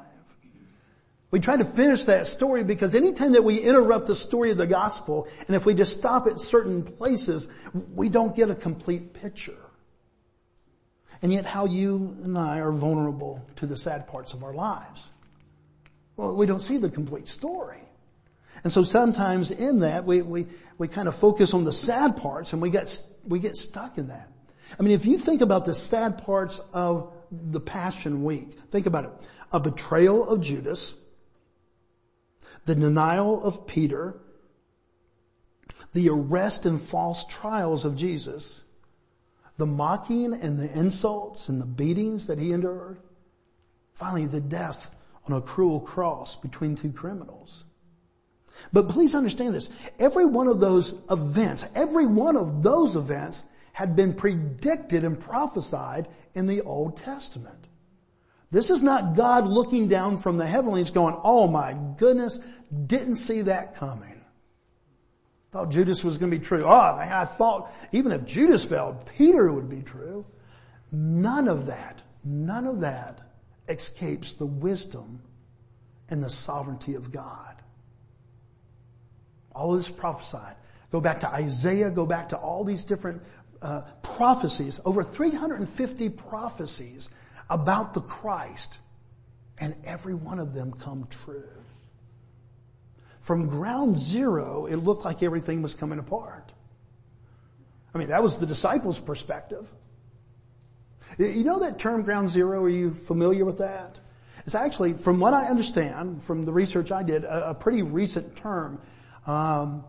We 1.30 1.38
try 1.38 1.56
to 1.56 1.64
finish 1.64 2.04
that 2.04 2.26
story 2.26 2.64
because 2.64 2.94
anytime 2.94 3.32
that 3.32 3.44
we 3.44 3.60
interrupt 3.60 4.06
the 4.06 4.16
story 4.16 4.50
of 4.50 4.56
the 4.56 4.66
gospel, 4.66 5.28
and 5.46 5.54
if 5.54 5.64
we 5.64 5.74
just 5.74 5.92
stop 5.92 6.26
at 6.26 6.40
certain 6.40 6.82
places, 6.82 7.48
we 7.94 8.08
don't 8.08 8.34
get 8.34 8.50
a 8.50 8.54
complete 8.54 9.14
picture. 9.14 9.56
And 11.22 11.32
yet 11.32 11.46
how 11.46 11.66
you 11.66 12.16
and 12.24 12.36
I 12.36 12.60
are 12.60 12.72
vulnerable 12.72 13.44
to 13.56 13.66
the 13.66 13.76
sad 13.76 14.08
parts 14.08 14.32
of 14.32 14.42
our 14.42 14.54
lives. 14.54 15.10
Well, 16.16 16.34
we 16.34 16.46
don't 16.46 16.62
see 16.62 16.78
the 16.78 16.90
complete 16.90 17.28
story. 17.28 17.82
And 18.64 18.72
so 18.72 18.82
sometimes 18.82 19.50
in 19.50 19.80
that, 19.80 20.04
we, 20.04 20.22
we, 20.22 20.46
we 20.78 20.88
kind 20.88 21.08
of 21.08 21.14
focus 21.14 21.54
on 21.54 21.64
the 21.64 21.72
sad 21.72 22.16
parts 22.16 22.52
and 22.52 22.60
we 22.60 22.70
get, 22.70 23.02
we 23.24 23.38
get 23.38 23.56
stuck 23.56 23.98
in 23.98 24.08
that. 24.08 24.28
I 24.78 24.82
mean, 24.82 24.92
if 24.92 25.06
you 25.06 25.18
think 25.18 25.40
about 25.40 25.64
the 25.64 25.74
sad 25.74 26.18
parts 26.18 26.60
of 26.72 27.12
the 27.30 27.60
Passion 27.60 28.24
Week, 28.24 28.50
think 28.70 28.86
about 28.86 29.04
it. 29.04 29.10
A 29.52 29.60
betrayal 29.60 30.28
of 30.28 30.40
Judas, 30.40 30.94
the 32.70 32.76
denial 32.76 33.42
of 33.42 33.66
Peter, 33.66 34.14
the 35.92 36.08
arrest 36.08 36.66
and 36.66 36.80
false 36.80 37.24
trials 37.24 37.84
of 37.84 37.96
Jesus, 37.96 38.62
the 39.56 39.66
mocking 39.66 40.32
and 40.32 40.56
the 40.56 40.70
insults 40.78 41.48
and 41.48 41.60
the 41.60 41.66
beatings 41.66 42.28
that 42.28 42.38
he 42.38 42.52
endured, 42.52 43.00
finally 43.92 44.26
the 44.26 44.40
death 44.40 44.94
on 45.26 45.36
a 45.36 45.40
cruel 45.40 45.80
cross 45.80 46.36
between 46.36 46.76
two 46.76 46.92
criminals. 46.92 47.64
But 48.72 48.88
please 48.88 49.16
understand 49.16 49.52
this. 49.52 49.68
Every 49.98 50.24
one 50.24 50.46
of 50.46 50.60
those 50.60 50.94
events, 51.10 51.66
every 51.74 52.06
one 52.06 52.36
of 52.36 52.62
those 52.62 52.94
events 52.94 53.42
had 53.72 53.96
been 53.96 54.14
predicted 54.14 55.02
and 55.02 55.18
prophesied 55.18 56.06
in 56.34 56.46
the 56.46 56.60
Old 56.60 56.96
Testament. 56.96 57.59
This 58.50 58.70
is 58.70 58.82
not 58.82 59.14
God 59.14 59.46
looking 59.46 59.86
down 59.86 60.18
from 60.18 60.36
the 60.36 60.46
heavens 60.46 60.90
going, 60.90 61.16
oh 61.22 61.46
my 61.46 61.76
goodness, 61.96 62.40
didn't 62.86 63.16
see 63.16 63.42
that 63.42 63.76
coming. 63.76 64.24
Thought 65.52 65.70
Judas 65.70 66.04
was 66.04 66.18
going 66.18 66.30
to 66.30 66.38
be 66.38 66.44
true. 66.44 66.64
Oh 66.64 66.96
man, 66.96 67.12
I 67.12 67.24
thought 67.24 67.72
even 67.92 68.12
if 68.12 68.24
Judas 68.24 68.64
fell, 68.64 69.02
Peter 69.16 69.52
would 69.52 69.68
be 69.68 69.82
true. 69.82 70.26
None 70.92 71.48
of 71.48 71.66
that, 71.66 72.02
none 72.24 72.66
of 72.66 72.80
that 72.80 73.20
escapes 73.68 74.32
the 74.32 74.46
wisdom 74.46 75.22
and 76.08 76.22
the 76.22 76.30
sovereignty 76.30 76.94
of 76.94 77.12
God. 77.12 77.56
All 79.52 79.72
of 79.72 79.78
this 79.78 79.90
prophesied. 79.90 80.56
Go 80.90 81.00
back 81.00 81.20
to 81.20 81.28
Isaiah, 81.28 81.90
go 81.90 82.06
back 82.06 82.28
to 82.30 82.36
all 82.36 82.64
these 82.64 82.84
different 82.84 83.22
uh, 83.62 83.82
prophecies, 84.02 84.80
over 84.84 85.04
350 85.04 86.08
prophecies 86.10 87.10
about 87.50 87.92
the 87.92 88.00
Christ, 88.00 88.78
and 89.60 89.76
every 89.84 90.14
one 90.14 90.38
of 90.38 90.54
them 90.54 90.72
come 90.72 91.06
true. 91.10 91.44
From 93.20 93.48
ground 93.48 93.98
zero, 93.98 94.66
it 94.66 94.76
looked 94.76 95.04
like 95.04 95.22
everything 95.22 95.60
was 95.60 95.74
coming 95.74 95.98
apart. 95.98 96.52
I 97.94 97.98
mean, 97.98 98.08
that 98.08 98.22
was 98.22 98.38
the 98.38 98.46
disciples' 98.46 99.00
perspective. 99.00 99.70
You 101.18 101.44
know 101.44 101.58
that 101.60 101.78
term 101.78 102.02
ground 102.02 102.30
zero? 102.30 102.62
Are 102.62 102.68
you 102.68 102.94
familiar 102.94 103.44
with 103.44 103.58
that? 103.58 103.98
It's 104.46 104.54
actually, 104.54 104.94
from 104.94 105.20
what 105.20 105.34
I 105.34 105.46
understand, 105.46 106.22
from 106.22 106.44
the 106.44 106.52
research 106.52 106.92
I 106.92 107.02
did, 107.02 107.24
a, 107.24 107.50
a 107.50 107.54
pretty 107.54 107.82
recent 107.82 108.36
term 108.36 108.80
um, 109.26 109.84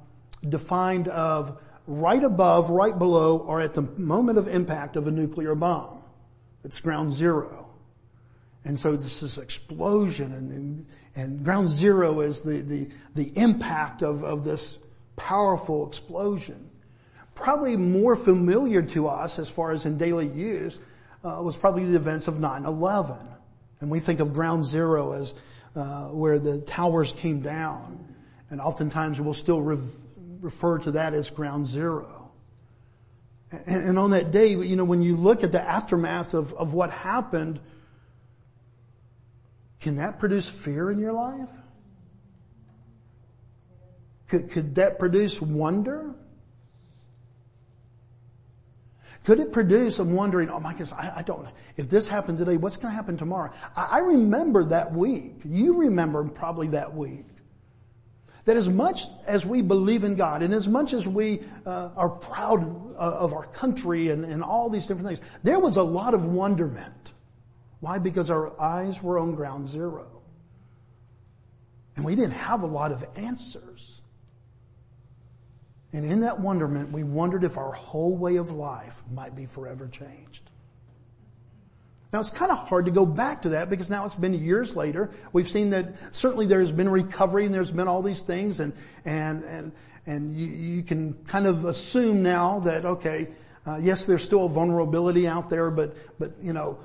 defined 0.48 1.08
of 1.08 1.62
right 1.88 2.24
above, 2.24 2.70
right 2.70 2.98
below, 2.98 3.38
or 3.38 3.62
at 3.62 3.74
the 3.74 3.84
moment 3.84 4.40
of 4.40 4.48
impact 4.48 4.96
of 4.98 5.08
a 5.08 5.12
nuclear 5.12 5.56
bomb. 5.56 6.01
It's 6.64 6.80
ground 6.80 7.14
zero. 7.14 7.70
And 8.64 8.78
so 8.78 8.96
this 8.96 9.24
is 9.24 9.38
explosion 9.38 10.32
and, 10.34 10.52
and, 10.52 10.86
and 11.16 11.44
ground 11.44 11.68
zero 11.70 12.20
is 12.22 12.42
the, 12.42 12.62
the, 12.62 12.90
the 13.16 13.38
impact 13.38 14.04
of, 14.04 14.24
of 14.24 14.44
this 14.44 14.78
powerful 15.16 15.88
explosion. 15.88 16.70
Probably 17.34 17.76
more 17.76 18.16
familiar 18.16 18.82
to 18.84 19.08
us 19.08 19.40
as 19.40 19.50
far 19.50 19.72
as 19.72 19.86
in 19.86 19.98
daily 19.98 20.28
use 20.28 20.80
uh, 21.24 21.42
was 21.44 21.58
probably 21.58 21.86
the 21.86 21.96
events 21.96 22.28
of 22.28 22.36
9-11. 22.36 23.18
And 23.80 23.90
we 23.90 24.00
think 24.00 24.20
of 24.20 24.34
ground 24.34 24.64
zero 24.64 25.14
as 25.14 25.34
uh, 25.76 26.10
where 26.10 26.38
the 26.38 26.62
towers 26.62 27.14
came 27.14 27.42
down. 27.42 28.14
And 28.52 28.62
oftentimes 28.62 29.20
we'll 29.20 29.34
still 29.34 29.62
refer 29.62 30.78
to 30.80 30.92
that 30.92 31.14
as 31.14 31.32
ground 31.32 31.68
zero. 31.68 32.21
And, 33.52 33.86
and, 33.86 34.00
on 34.00 34.12
that 34.12 34.32
day, 34.32 34.48
you 34.50 34.76
know, 34.78 34.86
when 34.86 35.02
you 35.02 35.18
look 35.18 35.44
at 35.44 35.52
the 35.52 35.62
aftermath 35.62 36.34
of, 36.34 36.54
of 36.54 36.74
what 36.74 36.90
happened, 36.90 37.60
can 39.82 39.98
that 39.98 40.20
produce 40.20 40.48
fear 40.48 40.90
in 40.90 41.00
your 41.00 41.12
life? 41.12 41.50
Could, 44.30 44.50
could 44.52 44.76
that 44.76 45.00
produce 45.00 45.42
wonder? 45.42 46.16
Could 49.26 49.40
it 49.40 49.52
produce 49.52 50.00
I'm 50.00 50.14
wondering, 50.14 50.50
oh 50.50 50.60
my 50.60 50.72
goodness, 50.72 50.94
I, 50.94 51.12
I 51.18 51.22
don't, 51.22 51.48
if 51.76 51.90
this 51.90 52.08
happened 52.08 52.38
today, 52.38 52.58
what's 52.58 52.78
going 52.78 52.92
to 52.92 52.96
happen 52.96 53.18
tomorrow? 53.18 53.52
I, 53.76 53.90
I 53.92 54.00
remember 54.00 54.64
that 54.66 54.94
week. 54.94 55.42
You 55.46 55.80
remember 55.80 56.24
probably 56.24 56.70
that 56.70 56.94
week. 56.94 57.26
That 58.46 58.58
as 58.58 58.70
much 58.70 59.06
as 59.28 59.46
we 59.46 59.62
believe 59.62 60.04
in 60.04 60.16
God 60.16 60.42
and 60.42 60.54
as 60.54 60.68
much 60.68 60.94
as 60.94 61.08
we 61.08 61.42
uh, 61.66 61.92
are 61.96 62.10
proud 62.10 62.64
uh, 62.96 62.98
of 62.98 63.34
our 63.34 63.46
country 63.48 64.10
and, 64.10 64.26
and 64.26 64.44
all 64.44 64.70
these 64.70 64.88
different 64.88 65.08
things, 65.08 65.40
there 65.44 65.60
was 65.60 65.78
a 65.78 65.84
lot 65.84 66.14
of 66.14 66.26
wonderment. 66.26 67.14
Why? 67.82 67.98
Because 67.98 68.30
our 68.30 68.60
eyes 68.62 69.02
were 69.02 69.20
on 69.20 69.36
ground 69.36 69.68
zero. 69.68 70.22
And 71.96 72.06
we 72.06 72.16
didn't 72.16 72.34
have 72.34 72.62
a 72.62 72.68
lot 72.68 72.92
of 72.92 73.04
answers. 73.18 74.02
And 75.94 76.06
in 76.06 76.22
that 76.22 76.40
wonderment, 76.40 76.92
we 76.92 77.04
wondered 77.04 77.44
if 77.44 77.58
our 77.58 77.72
whole 77.72 78.16
way 78.16 78.38
of 78.38 78.52
life 78.52 79.04
might 79.12 79.36
be 79.36 79.46
forever 79.46 79.88
changed. 79.88 80.51
Now 82.12 82.20
it's 82.20 82.30
kind 82.30 82.52
of 82.52 82.68
hard 82.68 82.86
to 82.86 82.92
go 82.92 83.06
back 83.06 83.44
to 83.44 83.50
that 83.50 83.70
because 83.70 83.90
now 83.90 84.06
it's 84.06 84.16
been 84.16 84.34
years 84.34 84.76
later. 84.76 85.12
We've 85.32 85.48
seen 85.48 85.70
that 85.70 86.14
certainly 86.14 86.46
there's 86.46 86.72
been 86.72 86.90
recovery 86.90 87.46
and 87.46 87.54
there's 87.54 87.72
been 87.72 87.88
all 87.88 88.02
these 88.02 88.22
things 88.22 88.60
and, 88.60 88.74
and, 89.06 89.44
and, 89.44 89.72
and 90.06 90.36
you, 90.36 90.48
you 90.48 90.84
can 90.84 91.14
kind 91.26 91.48
of 91.48 91.66
assume 91.66 92.22
now 92.22 92.60
that, 92.62 92.86
okay, 92.86 93.30
uh, 93.66 93.78
yes, 93.82 94.06
there's 94.06 94.24
still 94.24 94.46
a 94.46 94.50
vulnerability 94.50 95.28
out 95.28 95.50
there, 95.50 95.72
but, 95.72 95.96
but, 96.20 96.34
you 96.42 96.52
know, 96.52 96.80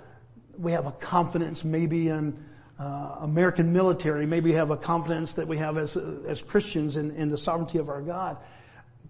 we 0.58 0.72
have 0.72 0.86
a 0.86 0.92
confidence 0.92 1.64
maybe 1.64 2.08
in, 2.08 2.38
uh, 2.78 3.16
American 3.20 3.72
military, 3.72 4.26
maybe 4.26 4.52
have 4.52 4.70
a 4.70 4.76
confidence 4.76 5.34
that 5.34 5.48
we 5.48 5.56
have 5.56 5.78
as, 5.78 5.96
as 5.96 6.42
Christians 6.42 6.96
in, 6.96 7.10
in 7.12 7.30
the 7.30 7.38
sovereignty 7.38 7.78
of 7.78 7.88
our 7.88 8.02
God. 8.02 8.36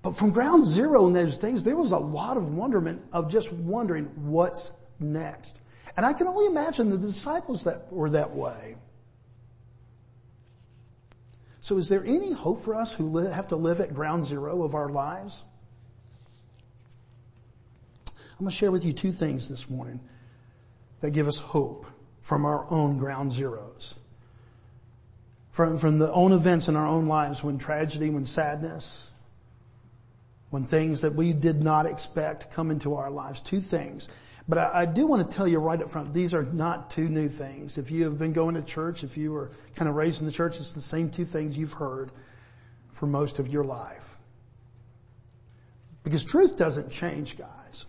But 0.02 0.16
from 0.16 0.30
ground 0.30 0.64
zero 0.64 1.06
in 1.06 1.12
those 1.12 1.36
things, 1.36 1.64
there 1.64 1.76
was 1.76 1.92
a 1.92 1.98
lot 1.98 2.36
of 2.36 2.50
wonderment 2.50 3.02
of 3.12 3.30
just 3.30 3.52
wondering 3.52 4.04
what's 4.14 4.70
next. 5.00 5.60
And 5.96 6.04
I 6.04 6.12
can 6.12 6.26
only 6.26 6.46
imagine 6.46 6.90
the 6.90 6.98
disciples 6.98 7.64
that 7.64 7.92
were 7.92 8.10
that 8.10 8.34
way. 8.34 8.76
So 11.60 11.78
is 11.78 11.88
there 11.88 12.04
any 12.04 12.32
hope 12.32 12.60
for 12.60 12.74
us 12.74 12.94
who 12.94 13.16
have 13.18 13.48
to 13.48 13.56
live 13.56 13.80
at 13.80 13.92
ground 13.92 14.24
zero 14.24 14.62
of 14.62 14.74
our 14.74 14.88
lives? 14.88 15.42
I'm 18.06 18.44
going 18.44 18.50
to 18.50 18.56
share 18.56 18.70
with 18.70 18.84
you 18.84 18.92
two 18.92 19.12
things 19.12 19.48
this 19.48 19.68
morning 19.68 20.00
that 21.00 21.10
give 21.10 21.26
us 21.26 21.38
hope 21.38 21.86
from 22.20 22.44
our 22.44 22.66
own 22.70 22.98
ground 22.98 23.32
zeros. 23.32 23.94
From, 25.50 25.78
from 25.78 25.98
the 25.98 26.12
own 26.12 26.32
events 26.32 26.68
in 26.68 26.76
our 26.76 26.86
own 26.86 27.06
lives 27.06 27.42
when 27.42 27.56
tragedy, 27.56 28.10
when 28.10 28.26
sadness, 28.26 29.10
when 30.50 30.66
things 30.66 31.00
that 31.00 31.14
we 31.14 31.32
did 31.32 31.62
not 31.62 31.86
expect 31.86 32.50
come 32.52 32.70
into 32.70 32.94
our 32.94 33.10
lives. 33.10 33.40
Two 33.40 33.60
things 33.60 34.08
but 34.48 34.58
I, 34.58 34.82
I, 34.82 34.86
do 34.86 35.06
want 35.06 35.28
to 35.28 35.36
tell 35.36 35.48
you 35.48 35.58
right 35.58 35.80
up 35.80 35.90
front, 35.90 36.14
these 36.14 36.32
are 36.32 36.44
not 36.44 36.90
two 36.90 37.08
new 37.08 37.28
things. 37.28 37.78
If 37.78 37.90
you 37.90 38.04
have 38.04 38.18
been 38.18 38.32
going 38.32 38.54
to 38.54 38.62
church, 38.62 39.02
if 39.02 39.16
you 39.16 39.32
were 39.32 39.50
kind 39.74 39.88
of 39.88 39.96
raised 39.96 40.20
in 40.20 40.26
the 40.26 40.32
church, 40.32 40.58
it's 40.58 40.72
the 40.72 40.80
same 40.80 41.10
two 41.10 41.24
things 41.24 41.58
you've 41.58 41.72
heard 41.72 42.10
for 42.92 43.06
most 43.06 43.38
of 43.38 43.48
your 43.48 43.64
life. 43.64 44.18
Because 46.04 46.24
truth 46.24 46.56
doesn't 46.56 46.90
change, 46.90 47.36
guys. 47.36 47.86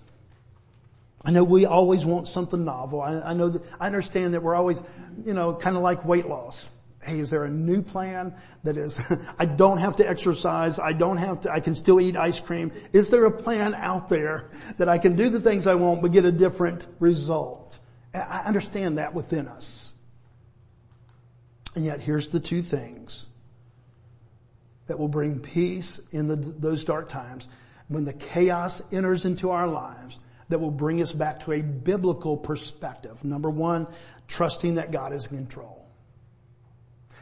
I 1.23 1.31
know 1.31 1.43
we 1.43 1.65
always 1.65 2.05
want 2.05 2.27
something 2.27 2.65
novel. 2.65 3.01
I, 3.01 3.19
I 3.19 3.33
know 3.33 3.49
that, 3.49 3.63
I 3.79 3.85
understand 3.85 4.33
that 4.33 4.41
we're 4.41 4.55
always, 4.55 4.81
you 5.23 5.33
know, 5.33 5.53
kind 5.53 5.75
of 5.75 5.83
like 5.83 6.05
weight 6.05 6.27
loss 6.27 6.67
hey, 7.03 7.19
is 7.19 7.29
there 7.29 7.43
a 7.43 7.49
new 7.49 7.81
plan 7.81 8.35
that 8.63 8.77
is, 8.77 8.99
I 9.39 9.45
don't 9.45 9.77
have 9.77 9.97
to 9.97 10.09
exercise, 10.09 10.79
I 10.79 10.93
don't 10.93 11.17
have 11.17 11.41
to, 11.41 11.51
I 11.51 11.59
can 11.59 11.75
still 11.75 12.01
eat 12.01 12.17
ice 12.17 12.39
cream. 12.39 12.71
Is 12.93 13.09
there 13.09 13.25
a 13.25 13.31
plan 13.31 13.73
out 13.73 14.09
there 14.09 14.49
that 14.77 14.89
I 14.89 14.97
can 14.97 15.15
do 15.15 15.29
the 15.29 15.39
things 15.39 15.67
I 15.67 15.75
want 15.75 16.01
but 16.01 16.11
get 16.11 16.25
a 16.25 16.31
different 16.31 16.87
result? 16.99 17.79
I 18.13 18.43
understand 18.45 18.97
that 18.97 19.13
within 19.13 19.47
us. 19.47 19.93
And 21.75 21.85
yet 21.85 21.99
here's 21.99 22.29
the 22.29 22.39
two 22.39 22.61
things 22.61 23.27
that 24.87 24.97
will 24.97 25.09
bring 25.09 25.39
peace 25.39 25.99
in 26.11 26.27
the, 26.27 26.35
those 26.35 26.83
dark 26.83 27.09
times 27.09 27.47
when 27.87 28.05
the 28.05 28.13
chaos 28.13 28.81
enters 28.91 29.25
into 29.25 29.51
our 29.51 29.67
lives 29.67 30.19
that 30.49 30.59
will 30.59 30.71
bring 30.71 31.01
us 31.01 31.11
back 31.11 31.41
to 31.41 31.51
a 31.51 31.61
biblical 31.61 32.37
perspective. 32.37 33.23
Number 33.23 33.49
one, 33.49 33.87
trusting 34.27 34.75
that 34.75 34.91
God 34.91 35.13
is 35.13 35.27
in 35.27 35.37
control. 35.37 35.76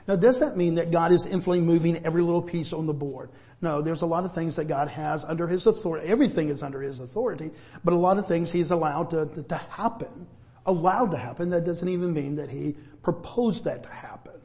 Now 0.08 0.16
does 0.16 0.40
that 0.40 0.56
mean 0.56 0.76
that 0.76 0.92
God 0.92 1.12
is 1.12 1.26
infinitely 1.26 1.62
moving 1.62 2.06
every 2.06 2.22
little 2.22 2.42
piece 2.42 2.74
on 2.74 2.86
the 2.86 2.94
board? 2.94 3.32
No, 3.62 3.82
there's 3.82 4.04
a 4.04 4.06
lot 4.06 4.26
of 4.26 4.34
things 4.34 4.56
that 4.58 4.66
God 4.66 4.88
has 4.90 5.24
under 5.24 5.48
His 5.48 5.66
authority. 5.66 6.08
Everything 6.08 6.50
is 6.50 6.62
under 6.62 6.82
His 6.82 7.00
authority, 7.00 7.52
but 7.84 7.94
a 7.94 7.98
lot 7.98 8.18
of 8.18 8.28
things 8.28 8.52
He's 8.52 8.72
allowed 8.72 9.10
to, 9.12 9.44
to 9.44 9.56
happen. 9.56 10.28
Allowed 10.68 11.12
to 11.12 11.18
happen, 11.18 11.52
that 11.52 11.64
doesn't 11.64 11.88
even 11.88 12.14
mean 12.14 12.36
that 12.36 12.50
He 12.50 12.76
proposed 13.02 13.66
that 13.66 13.84
to 13.84 13.90
happen. 13.90 14.40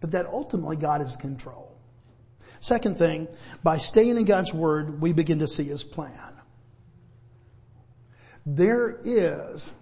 But 0.00 0.12
that 0.12 0.26
ultimately 0.26 0.76
God 0.76 1.00
is 1.02 1.14
in 1.14 1.20
control. 1.20 1.76
Second 2.60 2.96
thing, 2.96 3.28
by 3.62 3.78
staying 3.78 4.16
in 4.16 4.24
God's 4.24 4.54
Word, 4.54 5.00
we 5.00 5.12
begin 5.12 5.40
to 5.40 5.46
see 5.46 5.64
His 5.64 5.82
plan. 5.82 6.34
There 8.46 8.98
is, 9.04 9.72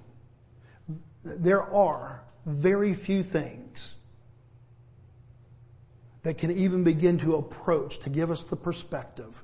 there 1.25 1.63
are 1.63 2.23
very 2.47 2.95
few 2.95 3.23
things 3.23 3.97
that 6.23 6.39
can 6.39 6.51
even 6.51 6.85
begin 6.85 7.19
to 7.19 7.37
approach 7.37 7.99
to 8.01 8.11
give 8.11 8.31
us 8.31 8.45
the 8.45 8.57
perspective 8.57 9.43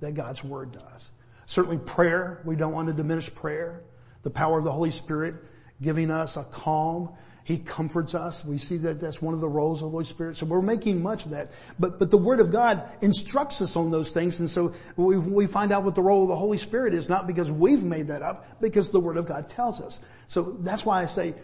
that 0.00 0.14
God's 0.14 0.44
Word 0.44 0.72
does. 0.72 1.10
Certainly 1.46 1.78
prayer, 1.78 2.40
we 2.44 2.56
don't 2.56 2.72
want 2.72 2.88
to 2.88 2.94
diminish 2.94 3.32
prayer. 3.34 3.82
The 4.22 4.30
power 4.30 4.58
of 4.58 4.64
the 4.64 4.72
Holy 4.72 4.90
Spirit 4.90 5.34
giving 5.80 6.10
us 6.10 6.36
a 6.36 6.44
calm. 6.44 7.10
He 7.44 7.58
comforts 7.58 8.14
us. 8.14 8.44
We 8.44 8.56
see 8.56 8.76
that 8.78 9.00
that's 9.00 9.20
one 9.20 9.34
of 9.34 9.40
the 9.40 9.48
roles 9.48 9.82
of 9.82 9.86
the 9.86 9.90
Holy 9.90 10.04
Spirit. 10.04 10.36
So 10.36 10.46
we're 10.46 10.62
making 10.62 11.02
much 11.02 11.24
of 11.24 11.32
that. 11.32 11.50
But, 11.76 11.98
but 11.98 12.08
the 12.10 12.16
Word 12.16 12.38
of 12.38 12.52
God 12.52 12.88
instructs 13.00 13.60
us 13.60 13.74
on 13.74 13.90
those 13.90 14.12
things. 14.12 14.38
And 14.38 14.48
so 14.48 14.74
we, 14.96 15.18
we 15.18 15.46
find 15.48 15.72
out 15.72 15.82
what 15.82 15.96
the 15.96 16.02
role 16.02 16.22
of 16.22 16.28
the 16.28 16.36
Holy 16.36 16.58
Spirit 16.58 16.94
is, 16.94 17.08
not 17.08 17.26
because 17.26 17.50
we've 17.50 17.82
made 17.82 18.06
that 18.08 18.22
up, 18.22 18.60
because 18.60 18.90
the 18.90 19.00
Word 19.00 19.16
of 19.16 19.26
God 19.26 19.48
tells 19.48 19.80
us. 19.80 19.98
So 20.28 20.56
that's 20.60 20.86
why 20.86 21.02
I 21.02 21.06
say, 21.06 21.34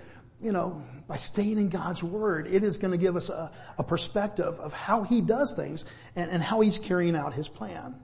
you 0.41 0.53
know, 0.53 0.83
by 1.07 1.17
staying 1.17 1.59
in 1.59 1.69
God's 1.69 2.03
Word, 2.03 2.47
it 2.47 2.63
is 2.63 2.79
going 2.79 2.93
to 2.93 2.99
give 2.99 3.17
us 3.17 3.29
a, 3.29 3.51
a 3.77 3.85
perspective 3.85 4.59
of 4.61 4.73
how 4.73 5.03
He 5.03 5.21
does 5.21 5.55
things 5.57 5.85
and, 6.15 6.31
and 6.31 6.43
how 6.43 6.61
He's 6.61 6.79
carrying 6.79 7.17
out 7.17 7.35
His 7.35 7.49
plan. 7.49 8.01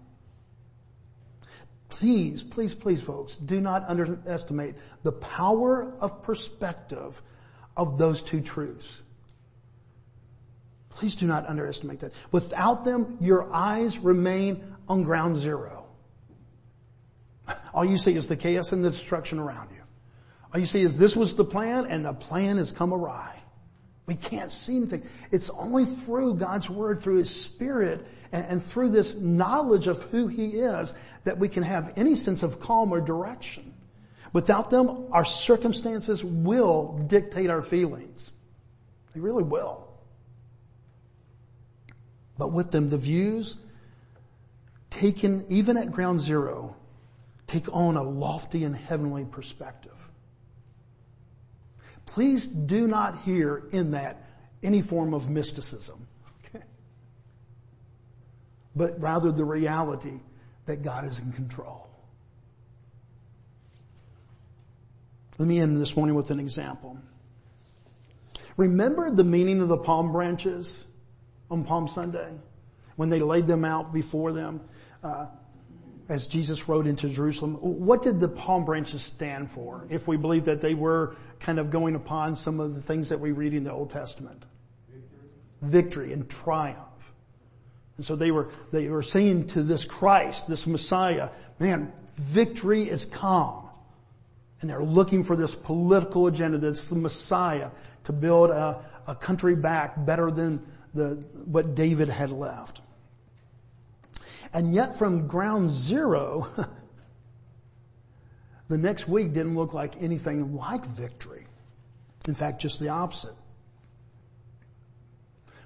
Please, 1.88 2.42
please, 2.42 2.75
please 2.75 3.01
folks, 3.01 3.37
do 3.37 3.61
not 3.61 3.85
underestimate 3.87 4.75
the 5.05 5.12
power 5.12 5.94
of 6.01 6.23
perspective 6.25 7.23
of 7.77 7.99
those 7.99 8.20
two 8.20 8.40
truths. 8.40 9.01
Please 10.90 11.14
do 11.14 11.27
not 11.27 11.47
underestimate 11.47 12.01
that. 12.01 12.12
Without 12.33 12.85
them, 12.85 13.16
your 13.20 13.53
eyes 13.53 13.99
remain 13.99 14.62
on 14.88 15.05
ground 15.05 15.37
zero. 15.37 15.87
All 17.73 17.85
you 17.85 17.99
see 17.99 18.14
is 18.14 18.27
the 18.27 18.37
chaos 18.37 18.73
and 18.73 18.85
the 18.85 18.90
destruction 18.90 19.38
around 19.38 19.70
you. 19.70 19.84
All 20.55 20.61
you 20.61 20.67
see 20.67 20.83
is 20.83 20.97
this 20.97 21.17
was 21.17 21.35
the 21.35 21.45
plan 21.45 21.87
and 21.87 22.05
the 22.05 22.14
plan 22.14 22.59
has 22.59 22.71
come 22.71 22.95
awry. 22.95 23.35
We 24.07 24.14
can't 24.14 24.53
see 24.53 24.77
anything. 24.77 25.03
It's 25.33 25.51
only 25.51 25.85
through 25.85 26.35
God's 26.35 26.71
Word, 26.71 27.01
through 27.01 27.17
His 27.17 27.31
Spirit, 27.31 28.07
and, 28.31 28.47
and, 28.47 28.62
through 28.62 28.90
this 28.90 29.17
knowledge 29.17 29.88
of 29.88 30.03
who 30.03 30.29
He 30.29 30.51
is 30.51 30.95
that 31.25 31.38
we 31.38 31.49
can 31.49 31.62
have 31.64 31.95
any 31.97 32.14
sense 32.14 32.43
of 32.43 32.61
calm 32.61 32.93
or 32.93 33.01
direction. 33.01 33.75
Without 34.33 34.71
them, 34.71 35.09
our 35.11 35.25
circumstances 35.25 36.23
will 36.23 36.99
dictate 37.07 37.51
our 37.51 37.62
feelings. 37.62 38.31
They 39.14 39.21
really 39.21 39.45
will. 39.45 39.88
But 42.38 42.53
with 42.53 42.71
them, 42.71 42.90
the 42.90 42.99
views 42.99 43.57
taken 44.90 45.47
even 45.49 45.77
at 45.77 45.90
ground 45.90 46.21
zero 46.21 46.77
take 47.47 47.67
on 47.73 47.97
a 47.97 48.03
lofty 48.03 48.64
and 48.64 48.77
heavenly 48.77 49.25
perspective. 49.25 49.93
Please 52.07 52.47
do 52.47 52.87
not 52.87 53.19
hear 53.19 53.64
in 53.73 53.93
that 53.93 54.25
any 54.62 54.83
form 54.83 55.14
of 55.14 55.31
mysticism. 55.31 56.07
Okay? 56.47 56.64
But 58.75 59.01
rather 59.01 59.33
the 59.33 59.45
reality 59.45 60.21
that 60.67 60.83
God 60.83 61.05
is 61.05 61.19
in 61.19 61.33
control. 61.33 61.88
Let 65.38 65.49
me 65.49 65.61
end 65.61 65.77
this 65.79 65.97
morning 65.97 66.14
with 66.14 66.31
an 66.31 66.38
example. 66.38 66.99
Remember 68.57 69.11
the 69.11 69.25
meaning 69.25 69.61
of 69.61 69.69
the 69.69 69.79
palm 69.79 70.12
branches 70.12 70.85
on 71.51 71.64
Palm 71.64 71.88
Sunday? 71.88 72.38
When 72.97 73.09
they 73.09 73.19
laid 73.19 73.47
them 73.47 73.64
out 73.64 73.93
before 73.93 74.33
them? 74.33 74.61
Uh, 75.03 75.27
as 76.09 76.27
Jesus 76.27 76.69
rode 76.69 76.87
into 76.87 77.09
Jerusalem, 77.09 77.55
what 77.55 78.03
did 78.03 78.21
the 78.21 78.29
palm 78.29 78.64
branches 78.64 79.03
stand 79.03 79.51
for? 79.51 79.87
If 79.88 80.07
we 80.07 80.17
believe 80.17 80.45
that 80.45 80.61
they 80.61 80.75
were 80.75 81.17
kind 81.40 81.59
of 81.59 81.71
going 81.71 81.95
upon 81.95 82.37
some 82.37 82.61
of 82.61 82.75
the 82.75 82.81
things 82.81 83.09
that 83.09 83.21
we 83.21 83.33
read 83.33 83.55
in 83.55 83.64
the 83.64 83.73
Old 83.73 83.90
Testament. 83.90 84.45
Victory, 84.88 85.29
Victory 85.62 86.12
and 86.12 86.29
triumph. 86.29 87.12
And 87.97 88.05
so 88.05 88.17
they 88.17 88.31
were, 88.31 88.51
they 88.73 88.88
were 88.88 89.03
saying 89.03 89.49
to 89.49 89.62
this 89.62 89.85
Christ, 89.85 90.49
this 90.49 90.67
Messiah, 90.67 91.31
man, 91.59 91.93
victory 92.17 92.83
is 92.83 93.07
come. 93.07 93.71
And 94.61 94.71
they're 94.71 94.83
looking 94.83 95.25
for 95.25 95.37
this 95.37 95.55
political 95.55 96.27
agenda 96.27 96.59
that's 96.59 96.88
the 96.88 96.97
Messiah 96.97 97.71
to 98.05 98.12
build 98.12 98.51
a, 98.51 98.83
a 99.07 99.14
country 99.14 99.55
back 99.55 100.05
better 100.05 100.31
than 100.31 100.67
the, 100.93 101.23
what 101.45 101.75
David 101.75 102.09
had 102.09 102.31
left. 102.31 102.81
And 104.55 104.73
yet 104.73 104.97
from 104.97 105.27
ground 105.27 105.69
zero, 105.69 106.47
the 108.69 108.79
next 108.79 109.09
week 109.09 109.33
didn't 109.33 109.57
look 109.57 109.75
like 109.75 110.01
anything 110.01 110.55
like 110.55 110.87
victory. 110.87 111.49
In 112.29 112.35
fact, 112.35 112.62
just 112.62 112.79
the 112.79 112.88
opposite. 112.88 113.35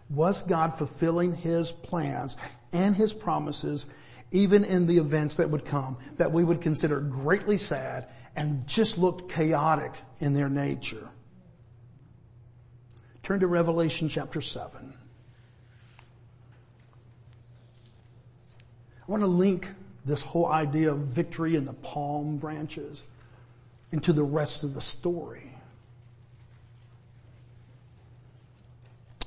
Was 0.09 0.43
God 0.43 0.73
fulfilling 0.73 1.35
His 1.35 1.71
plans 1.71 2.39
and 2.73 2.97
His 2.97 3.13
promises 3.13 3.87
even 4.31 4.65
in 4.65 4.87
the 4.87 4.97
events 4.97 5.37
that 5.37 5.51
would 5.51 5.67
come 5.67 5.99
that 6.17 6.33
we 6.33 6.43
would 6.43 6.63
consider 6.63 7.01
greatly 7.01 7.59
sad 7.59 8.09
and 8.37 8.67
just 8.67 8.97
looked 8.97 9.31
chaotic 9.31 9.93
in 10.19 10.33
their 10.33 10.49
nature? 10.49 11.11
Turn 13.23 13.41
to 13.41 13.47
Revelation 13.47 14.09
chapter 14.09 14.41
7. 14.41 14.98
I 19.09 19.11
want 19.11 19.23
to 19.23 19.27
link 19.27 19.73
this 20.05 20.21
whole 20.21 20.47
idea 20.47 20.93
of 20.93 20.99
victory 20.99 21.57
and 21.57 21.67
the 21.67 21.73
palm 21.73 22.37
branches 22.37 23.07
into 23.91 24.13
the 24.13 24.23
rest 24.23 24.65
of 24.65 24.75
the 24.75 24.83
story. 24.83 25.55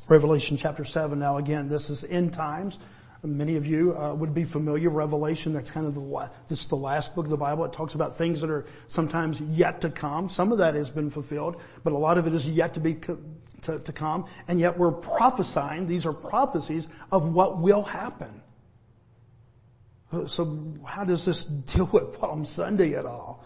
Revelation 0.07 0.55
chapter 0.55 0.83
7. 0.83 1.17
Now 1.17 1.37
again, 1.37 1.67
this 1.67 1.89
is 1.89 2.03
end 2.03 2.31
times. 2.31 2.77
Many 3.23 3.55
of 3.55 3.65
you 3.65 3.97
uh, 3.97 4.13
would 4.13 4.35
be 4.35 4.43
familiar. 4.43 4.89
Revelation, 4.89 5.53
that's 5.53 5.71
kind 5.71 5.87
of 5.87 5.95
the, 5.95 6.29
this 6.47 6.61
is 6.61 6.67
the 6.67 6.75
last 6.75 7.15
book 7.15 7.25
of 7.25 7.31
the 7.31 7.37
Bible. 7.37 7.65
It 7.65 7.73
talks 7.73 7.95
about 7.95 8.15
things 8.15 8.41
that 8.41 8.49
are 8.51 8.65
sometimes 8.87 9.41
yet 9.41 9.81
to 9.81 9.89
come. 9.89 10.29
Some 10.29 10.51
of 10.51 10.59
that 10.59 10.75
has 10.75 10.91
been 10.91 11.09
fulfilled, 11.09 11.59
but 11.83 11.93
a 11.93 11.97
lot 11.97 12.17
of 12.17 12.27
it 12.27 12.33
is 12.33 12.47
yet 12.47 12.73
to 12.75 12.79
be 12.79 12.95
co- 12.95 13.19
to, 13.61 13.79
to 13.79 13.93
come. 13.93 14.25
And 14.47 14.59
yet 14.59 14.77
we're 14.77 14.91
prophesying, 14.91 15.85
these 15.85 16.05
are 16.05 16.13
prophecies 16.13 16.87
of 17.11 17.33
what 17.33 17.59
will 17.59 17.83
happen. 17.83 18.41
So 20.27 20.75
how 20.85 21.05
does 21.05 21.25
this 21.25 21.43
deal 21.45 21.89
with 21.91 22.19
Palm 22.19 22.45
Sunday 22.45 22.95
at 22.95 23.05
all? 23.05 23.45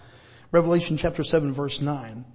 Revelation 0.51 0.97
chapter 0.97 1.23
7 1.23 1.53
verse 1.53 1.81
9. 1.81 2.25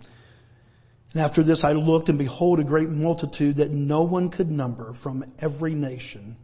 And 1.12 1.22
after 1.22 1.42
this 1.42 1.64
I 1.64 1.72
looked 1.72 2.08
and 2.08 2.18
behold 2.18 2.60
a 2.60 2.64
great 2.64 2.88
multitude 2.88 3.56
that 3.56 3.70
no 3.70 4.02
one 4.02 4.28
could 4.30 4.50
number 4.50 4.92
from 4.92 5.24
every 5.38 5.74
nation, 5.74 6.36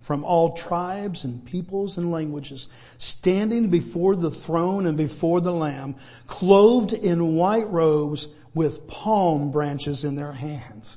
from 0.00 0.24
all 0.24 0.56
tribes 0.56 1.24
and 1.24 1.44
peoples 1.44 1.98
and 1.98 2.10
languages, 2.10 2.68
standing 2.98 3.68
before 3.68 4.16
the 4.16 4.30
throne 4.30 4.86
and 4.86 4.96
before 4.96 5.40
the 5.40 5.52
Lamb, 5.52 5.96
clothed 6.26 6.92
in 6.92 7.36
white 7.36 7.68
robes 7.68 8.28
with 8.54 8.88
palm 8.88 9.52
branches 9.52 10.04
in 10.04 10.16
their 10.16 10.32
hands 10.32 10.96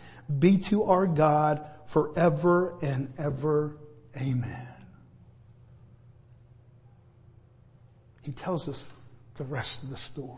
be 0.39 0.57
to 0.57 0.83
our 0.83 1.07
God 1.07 1.65
forever 1.85 2.77
and 2.81 3.13
ever. 3.17 3.77
Amen. 4.15 4.67
He 8.23 8.31
tells 8.31 8.69
us 8.69 8.91
the 9.35 9.43
rest 9.43 9.83
of 9.83 9.89
the 9.89 9.97
story. 9.97 10.37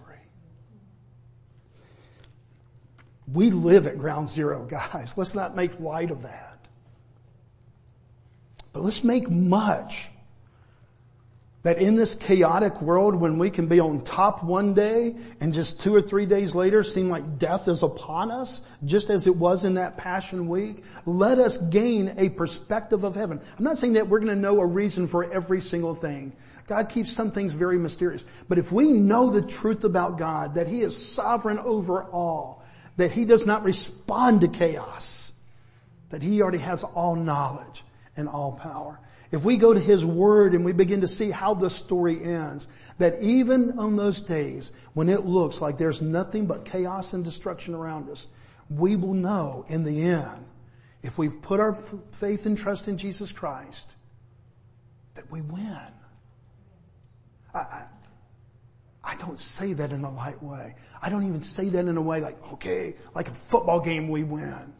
We 3.32 3.51
live 3.51 3.88
at 3.88 3.97
ground 3.97 4.29
zero, 4.29 4.65
guys. 4.65 5.17
Let's 5.17 5.36
not 5.36 5.56
make 5.56 5.79
light 5.79 6.12
of 6.12 6.23
that. 6.23 6.67
But 8.73 8.84
let's 8.84 9.03
make 9.03 9.29
much 9.29 10.10
that 11.63 11.78
in 11.78 11.95
this 11.95 12.15
chaotic 12.15 12.82
world 12.82 13.15
when 13.15 13.39
we 13.39 13.49
can 13.49 13.67
be 13.67 13.80
on 13.80 14.04
top 14.04 14.43
one 14.43 14.73
day 14.73 15.15
and 15.39 15.54
just 15.54 15.82
two 15.82 15.95
or 15.95 16.02
three 16.02 16.26
days 16.26 16.56
later 16.56 16.84
seem 16.84 17.10
like 17.10 17.39
death 17.39 17.69
is 17.69 17.84
upon 17.84 18.32
us, 18.32 18.62
just 18.84 19.10
as 19.10 19.28
it 19.28 19.36
was 19.36 19.63
in 19.63 19.76
that 19.76 19.97
passion 19.97 20.49
week, 20.49 20.84
let 21.06 21.39
us 21.39 21.58
gain 21.58 22.13
a 22.17 22.30
perspective 22.30 23.06
of 23.06 23.15
heaven. 23.15 23.39
I'm 23.58 23.63
not 23.63 23.78
saying 23.78 23.93
that 23.93 24.10
we're 24.10 24.19
going 24.19 24.36
to 24.36 24.41
know 24.41 24.60
a 24.60 24.65
reason 24.65 25.08
for 25.08 25.32
every 25.32 25.62
single 25.62 25.95
thing. 25.95 26.36
God 26.67 26.89
keeps 26.89 27.12
some 27.12 27.32
things 27.32 27.54
very 27.54 27.78
mysterious. 27.78 28.26
But 28.49 28.58
if 28.58 28.71
we 28.71 28.91
know 28.91 29.32
the 29.32 29.41
truth 29.41 29.86
about 29.86 30.17
God, 30.17 30.56
that 30.56 30.67
He 30.67 30.82
is 30.82 31.13
sovereign 31.13 31.60
over 31.60 32.04
all, 32.04 32.63
that 32.97 33.12
He 33.12 33.23
does 33.23 33.45
not 33.45 33.63
respond 33.63 34.41
to 34.41 34.47
chaos, 34.49 35.32
that 36.10 36.21
He 36.21 36.41
already 36.41 36.60
has 36.60 36.84
all 36.84 37.15
knowledge 37.15 37.84
and 38.15 38.28
all 38.28 38.54
power, 38.54 38.99
if 39.34 39.43
we 39.43 39.58
go 39.58 39.74
to 39.74 39.80
His 39.80 40.06
Word 40.06 40.54
and 40.54 40.63
we 40.63 40.74
begin 40.74 41.02
to 41.02 41.08
see 41.08 41.32
how 41.32 41.56
the 41.56 41.72
story 41.72 42.24
ends, 42.24 42.67
that 43.00 43.19
even 43.19 43.80
on 43.80 43.96
those 43.96 44.22
days 44.22 44.72
when 44.93 45.10
it 45.10 45.26
looks 45.26 45.60
like 45.60 45.80
there's 45.80 46.04
nothing 46.04 46.46
but 46.46 46.65
chaos 46.65 47.13
and 47.13 47.26
destruction 47.26 47.74
around 47.74 48.12
us, 48.12 48.28
we 48.69 48.96
will 48.96 49.15
know 49.15 49.65
in 49.69 49.84
the 49.84 50.04
end, 50.04 50.46
if 51.02 51.17
we've 51.17 51.41
put 51.41 51.60
our 51.60 51.74
faith 51.74 52.46
and 52.46 52.56
trust 52.56 52.88
in 52.88 52.96
Jesus 52.96 53.32
Christ, 53.32 53.96
that 55.15 55.30
we 55.32 55.41
win. 55.41 55.78
I, 57.56 57.58
I, 57.58 57.88
I 59.04 59.15
don't 59.15 59.39
say 59.39 59.74
that 59.74 59.91
in 59.91 60.04
a 60.04 60.12
light 60.12 60.43
way. 60.43 60.76
I 61.02 61.10
don't 61.10 61.28
even 61.28 61.41
say 61.41 61.69
that 61.69 61.88
in 61.88 61.98
a 61.98 62.02
way 62.04 62.22
like, 62.22 62.38
okay, 62.54 62.93
like 63.15 63.30
a 63.30 63.34
football 63.34 63.80
game 63.80 64.10
we 64.10 64.24
win. 64.24 64.76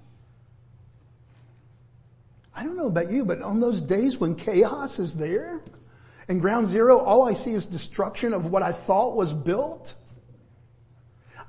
I 2.56 2.64
don't 2.64 2.78
know 2.78 2.88
about 2.88 3.10
you, 3.10 3.26
but 3.26 3.42
on 3.42 3.60
those 3.60 3.82
days 3.82 4.18
when 4.18 4.36
chaos 4.36 5.00
is 5.00 5.16
there 5.16 5.62
and 6.28 6.40
ground 6.40 6.68
zero, 6.68 7.00
all 7.00 7.28
I 7.28 7.34
see 7.34 7.52
is 7.52 7.66
destruction 7.66 8.34
of 8.34 8.46
what 8.46 8.62
I 8.62 8.72
thought 8.72 9.16
was 9.16 9.34
built. 9.34 9.96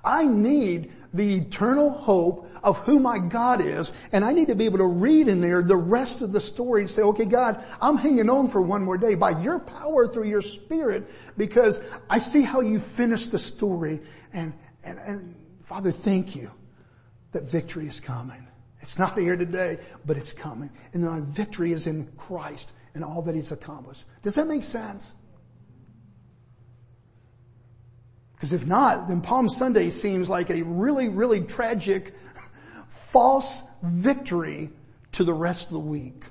I 0.05 0.27
need 0.27 0.93
the 1.12 1.37
eternal 1.37 1.90
hope 1.90 2.51
of 2.62 2.79
who 2.79 2.99
my 2.99 3.19
God 3.19 3.61
is, 3.61 3.93
and 4.12 4.25
I 4.25 4.33
need 4.33 4.49
to 4.49 4.57
be 4.57 4.64
able 4.64 4.79
to 4.79 4.87
read 4.87 5.29
in 5.29 5.40
there 5.40 5.62
the 5.62 5.77
rest 5.77 6.23
of 6.23 6.33
the 6.33 6.40
story 6.40 6.83
and 6.83 6.90
say, 6.90 7.03
okay, 7.03 7.25
God, 7.25 7.64
I'm 7.81 7.97
hanging 7.97 8.29
on 8.29 8.49
for 8.49 8.61
one 8.61 8.83
more 8.83 8.99
day 8.99 9.14
by 9.14 9.40
your 9.40 9.61
power 9.61 10.09
through 10.09 10.29
your 10.29 10.43
spirit 10.43 11.09
because 11.37 11.81
I 12.11 12.19
see 12.19 12.43
how 12.43 12.61
you 12.61 12.79
finish 12.81 13.29
the 13.29 13.38
story 13.38 14.01
and, 14.33 14.53
and, 14.83 14.99
and 14.99 15.37
Father, 15.62 15.93
thank 15.93 16.35
you 16.35 16.51
that 17.33 17.51
victory 17.51 17.87
is 17.87 18.01
coming. 18.01 18.47
It's 18.85 18.99
not 18.99 19.18
here 19.18 19.35
today, 19.35 19.79
but 20.05 20.18
it's 20.18 20.35
coming. 20.35 20.70
And 20.92 21.05
my 21.05 21.20
victory 21.20 21.73
is 21.73 21.87
in 21.87 22.07
Christ 22.18 22.70
and 22.92 23.03
all 23.03 23.23
that 23.23 23.35
He's 23.35 23.51
accomplished. 23.51 24.05
Does 24.20 24.35
that 24.35 24.47
make 24.47 24.62
sense? 24.62 25.14
Because 28.35 28.53
if 28.53 28.66
not, 28.66 29.09
then 29.09 29.23
Palm 29.23 29.49
Sunday 29.49 29.88
seems 29.88 30.29
like 30.29 30.51
a 30.51 30.61
really, 30.61 31.09
really 31.09 31.40
tragic, 31.40 32.14
false 32.88 33.62
victory 33.83 34.68
to 35.12 35.25
the 35.25 35.33
rest 35.33 35.68
of 35.68 35.73
the 35.73 35.79
week. 35.79 36.27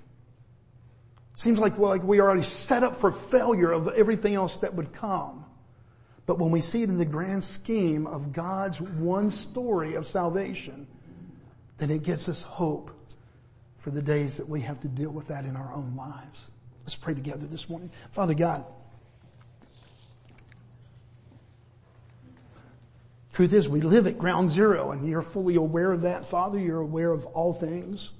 Seems 1.34 1.58
like, 1.58 1.80
well, 1.80 1.90
like 1.90 2.04
we 2.04 2.20
are 2.20 2.28
already 2.28 2.44
set 2.44 2.84
up 2.84 2.96
for 2.96 3.12
failure 3.12 3.72
of 3.72 3.88
everything 3.88 4.36
else 4.36 4.60
that 4.60 4.76
would 4.76 4.94
come. 4.94 5.44
But 6.28 6.38
when 6.38 6.52
we 6.52 6.62
see 6.62 6.84
it 6.84 6.90
in 6.90 7.00
the 7.00 7.06
grand 7.06 7.44
scheme 7.44 8.06
of 8.06 8.32
God's 8.32 8.80
one 8.80 9.32
story 9.32 9.96
of 9.96 10.06
salvation, 10.06 10.86
then 11.78 11.90
it 11.90 12.04
gives 12.04 12.30
us 12.30 12.42
hope 12.42 12.92
for 13.78 13.92
the 13.92 14.02
days 14.02 14.38
that 14.38 14.48
we 14.48 14.62
have 14.62 14.80
to 14.82 14.88
deal 14.88 15.12
with 15.12 15.28
that 15.28 15.46
in 15.46 15.56
our 15.56 15.74
own 15.74 15.96
lives. 15.96 16.50
Let's 16.84 16.96
pray 16.96 17.14
together 17.14 17.46
this 17.48 17.70
morning. 17.70 17.92
Father 18.12 18.34
God, 18.34 18.66
truth 23.34 23.54
is 23.54 23.68
we 23.68 23.82
live 23.82 24.08
at 24.08 24.18
ground 24.18 24.50
zero 24.50 24.92
and 24.92 25.08
you're 25.08 25.22
fully 25.22 25.56
aware 25.56 25.92
of 25.92 26.02
that, 26.02 26.26
Father. 26.26 26.60
You're 26.60 26.82
aware 26.82 27.12
of 27.12 27.26
all 27.26 27.54
things. 27.54 28.14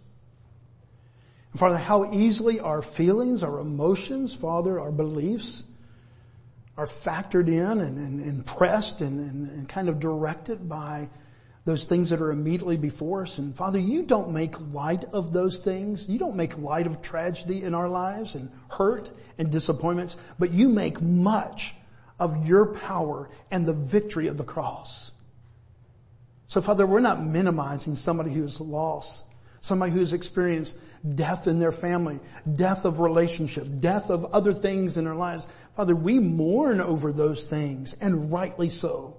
And 1.52 1.60
Father, 1.60 1.78
how 1.78 2.12
easily 2.14 2.60
our 2.60 2.82
feelings, 2.82 3.44
our 3.44 3.60
emotions, 3.60 4.34
Father, 4.34 4.80
our 4.80 4.92
beliefs 4.92 5.66
are 6.78 6.88
factored 6.88 7.48
in 7.48 7.80
and, 7.80 7.98
and, 7.98 8.20
and 8.20 8.46
pressed 8.46 9.02
and, 9.02 9.20
and, 9.30 9.48
and 9.50 9.70
kind 9.70 9.88
of 9.88 10.00
directed 10.00 10.68
by 10.68 11.10
those 11.66 11.86
things 11.86 12.10
that 12.10 12.22
are 12.22 12.32
immediately 12.32 12.76
before 12.78 13.22
us. 13.22 13.38
And 13.38 13.56
Father, 13.56 13.80
you 13.80 14.04
don't 14.04 14.32
make 14.32 14.60
light 14.74 15.06
of 15.14 15.32
those 15.32 15.60
things. 15.60 16.10
You 16.10 16.20
don't 16.20 16.36
make 16.36 16.58
light 16.58 16.88
of 16.88 17.02
tragedy 17.02 17.64
in 17.64 17.74
our 17.74 17.88
lives 17.88 18.36
and 18.36 18.52
hurt 18.70 19.12
and 19.38 19.50
disappointments, 19.50 20.18
but 20.38 20.52
you 20.52 20.68
make 20.68 21.02
much 21.02 21.74
of 22.20 22.46
your 22.46 22.74
power 22.76 23.30
and 23.50 23.66
the 23.66 23.74
victory 23.74 24.28
of 24.28 24.38
the 24.38 24.44
cross. 24.44 25.12
So 26.48 26.62
Father, 26.62 26.86
we're 26.86 27.00
not 27.00 27.24
minimizing 27.24 27.96
somebody 27.96 28.34
who's 28.34 28.60
lost, 28.60 29.26
somebody 29.62 29.92
who's 29.92 30.14
experienced 30.14 30.78
death 31.16 31.48
in 31.48 31.60
their 31.60 31.72
family, 31.72 32.20
death 32.56 32.84
of 32.86 33.00
relationship, 33.00 33.68
death 33.80 34.10
of 34.10 34.26
other 34.26 34.54
things 34.54 34.98
in 34.98 35.06
their 35.06 35.16
lives. 35.16 35.48
Father, 35.76 35.96
we 35.96 36.20
mourn 36.20 36.82
over 36.82 37.14
those 37.14 37.48
things 37.48 37.96
and 38.02 38.32
rightly 38.32 38.70
so. 38.70 39.18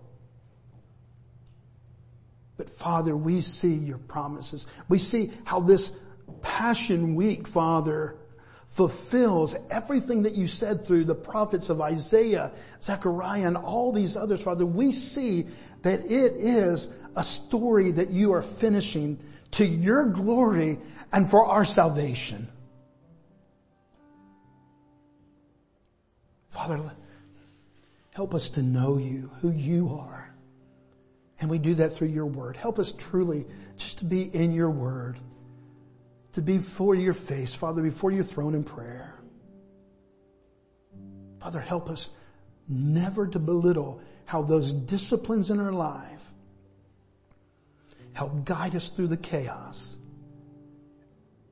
But 2.57 2.71
Father, 2.71 3.17
we 3.17 3.41
see 3.41 3.75
your 3.75 3.99
promises. 3.99 4.67
We 4.89 4.99
see 4.99 5.33
how 5.45 5.61
this 5.61 5.97
Passion 6.43 7.15
Week, 7.15 7.49
Father, 7.49 8.17
fulfills 8.69 9.57
everything 9.71 10.23
that 10.23 10.35
you 10.35 10.47
said 10.47 10.85
through 10.85 11.05
the 11.05 11.15
prophets 11.15 11.69
of 11.69 11.81
Isaiah, 11.81 12.53
Zechariah, 12.83 13.47
and 13.47 13.57
all 13.57 13.93
these 13.93 14.17
others, 14.17 14.43
Father. 14.43 14.67
We 14.67 14.93
see 14.93 15.47
that 15.83 16.01
it 16.01 16.35
is 16.37 16.89
a 17.17 17.23
story 17.23 17.91
that 17.93 18.11
you 18.11 18.33
are 18.33 18.43
finishing 18.43 19.19
to 19.53 19.65
your 19.65 20.07
glory 20.07 20.79
and 21.13 21.29
for 21.29 21.45
our 21.47 21.65
salvation. 21.65 22.49
Father, 26.49 26.81
help 28.11 28.35
us 28.35 28.51
to 28.51 28.63
know 28.63 28.99
you, 28.99 29.31
who 29.41 29.51
you 29.51 29.89
are. 29.91 30.34
And 31.41 31.51
we 31.51 31.59
do 31.59 31.75
that 31.75 31.91
through 31.91 32.09
your 32.09 32.27
word. 32.27 32.57
Help 32.57 32.79
us 32.79 32.93
truly 32.93 33.45
just 33.77 33.99
to 33.99 34.05
be 34.05 34.23
in 34.23 34.53
your 34.53 34.71
word, 34.71 35.19
to 36.33 36.43
be 36.43 36.59
before 36.59 36.95
your 36.95 37.13
face, 37.13 37.55
Father, 37.55 37.83
before 37.83 38.13
your 38.13 38.25
throne 38.25 38.55
in 38.55 38.65
prayer. 38.65 39.15
Father, 41.41 41.61
help 41.61 41.91
us 41.91 42.11
never 42.69 43.27
to 43.27 43.39
belittle 43.39 44.01
how 44.25 44.43
those 44.43 44.73
disciplines 44.73 45.51
in 45.51 45.61
our 45.61 45.73
life 45.73 46.33
help 48.15 48.45
guide 48.45 48.75
us 48.75 48.89
through 48.89 49.09
the 49.09 49.17
chaos 49.17 49.97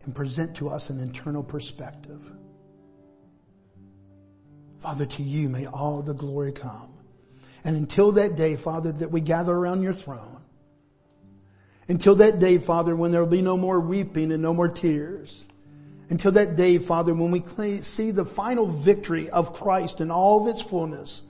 and 0.05 0.15
present 0.15 0.57
to 0.57 0.69
us 0.69 0.91
an 0.91 1.01
internal 1.01 1.43
perspective. 1.43 2.31
Father, 4.79 5.07
to 5.07 5.23
you 5.23 5.49
may 5.49 5.67
all 5.67 6.03
the 6.03 6.15
glory 6.15 6.53
come. 6.53 6.92
And 7.65 7.77
until 7.77 8.13
that 8.13 8.37
day, 8.37 8.57
Father, 8.57 8.93
that 8.93 9.11
we 9.11 9.21
gather 9.21 9.55
around 9.55 9.83
your 9.83 9.93
throne, 9.93 10.43
until 11.89 12.15
that 12.17 12.39
day, 12.39 12.59
Father, 12.59 12.95
when 12.95 13.13
there 13.13 13.23
will 13.23 13.31
be 13.31 13.43
no 13.43 13.57
more 13.57 13.81
weeping 13.81 14.33
and 14.33 14.43
no 14.43 14.53
more 14.53 14.69
tears, 14.69 15.45
until 16.09 16.33
that 16.33 16.57
day, 16.57 16.79
Father, 16.79 17.15
when 17.15 17.31
we 17.31 17.81
see 17.81 18.11
the 18.11 18.25
final 18.25 18.67
victory 18.67 19.31
of 19.31 19.53
Christ 19.53 20.01
in 20.01 20.11
all 20.11 20.43
of 20.43 20.49
its 20.49 20.61
fullness, 20.61 21.23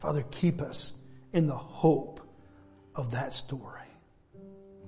Father, 0.00 0.24
keep 0.30 0.60
us 0.60 0.92
in 1.32 1.46
the 1.46 1.56
hope 1.56 2.20
of 2.94 3.10
that 3.12 3.32
story. 3.32 3.80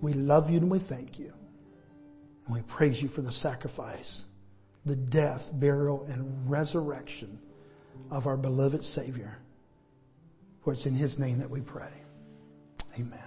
We 0.01 0.13
love 0.13 0.51
you 0.51 0.59
and 0.59 0.71
we 0.71 0.79
thank 0.79 1.19
you. 1.19 1.33
And 2.47 2.55
we 2.55 2.63
praise 2.63 3.01
you 3.01 3.09
for 3.09 3.23
the 3.23 3.33
sacrifice, 3.33 4.25
the 4.85 4.97
death, 4.97 5.51
burial, 5.55 6.05
and 6.07 6.51
resurrection 6.51 7.39
of 8.11 8.27
our 8.27 8.37
beloved 8.37 8.85
Savior. 8.85 9.39
For 10.71 10.75
it's 10.75 10.87
in 10.87 10.95
His 10.95 11.19
name 11.19 11.41
that 11.41 11.51
we 11.51 11.63
pray. 11.63 11.91
Amen. 12.97 13.19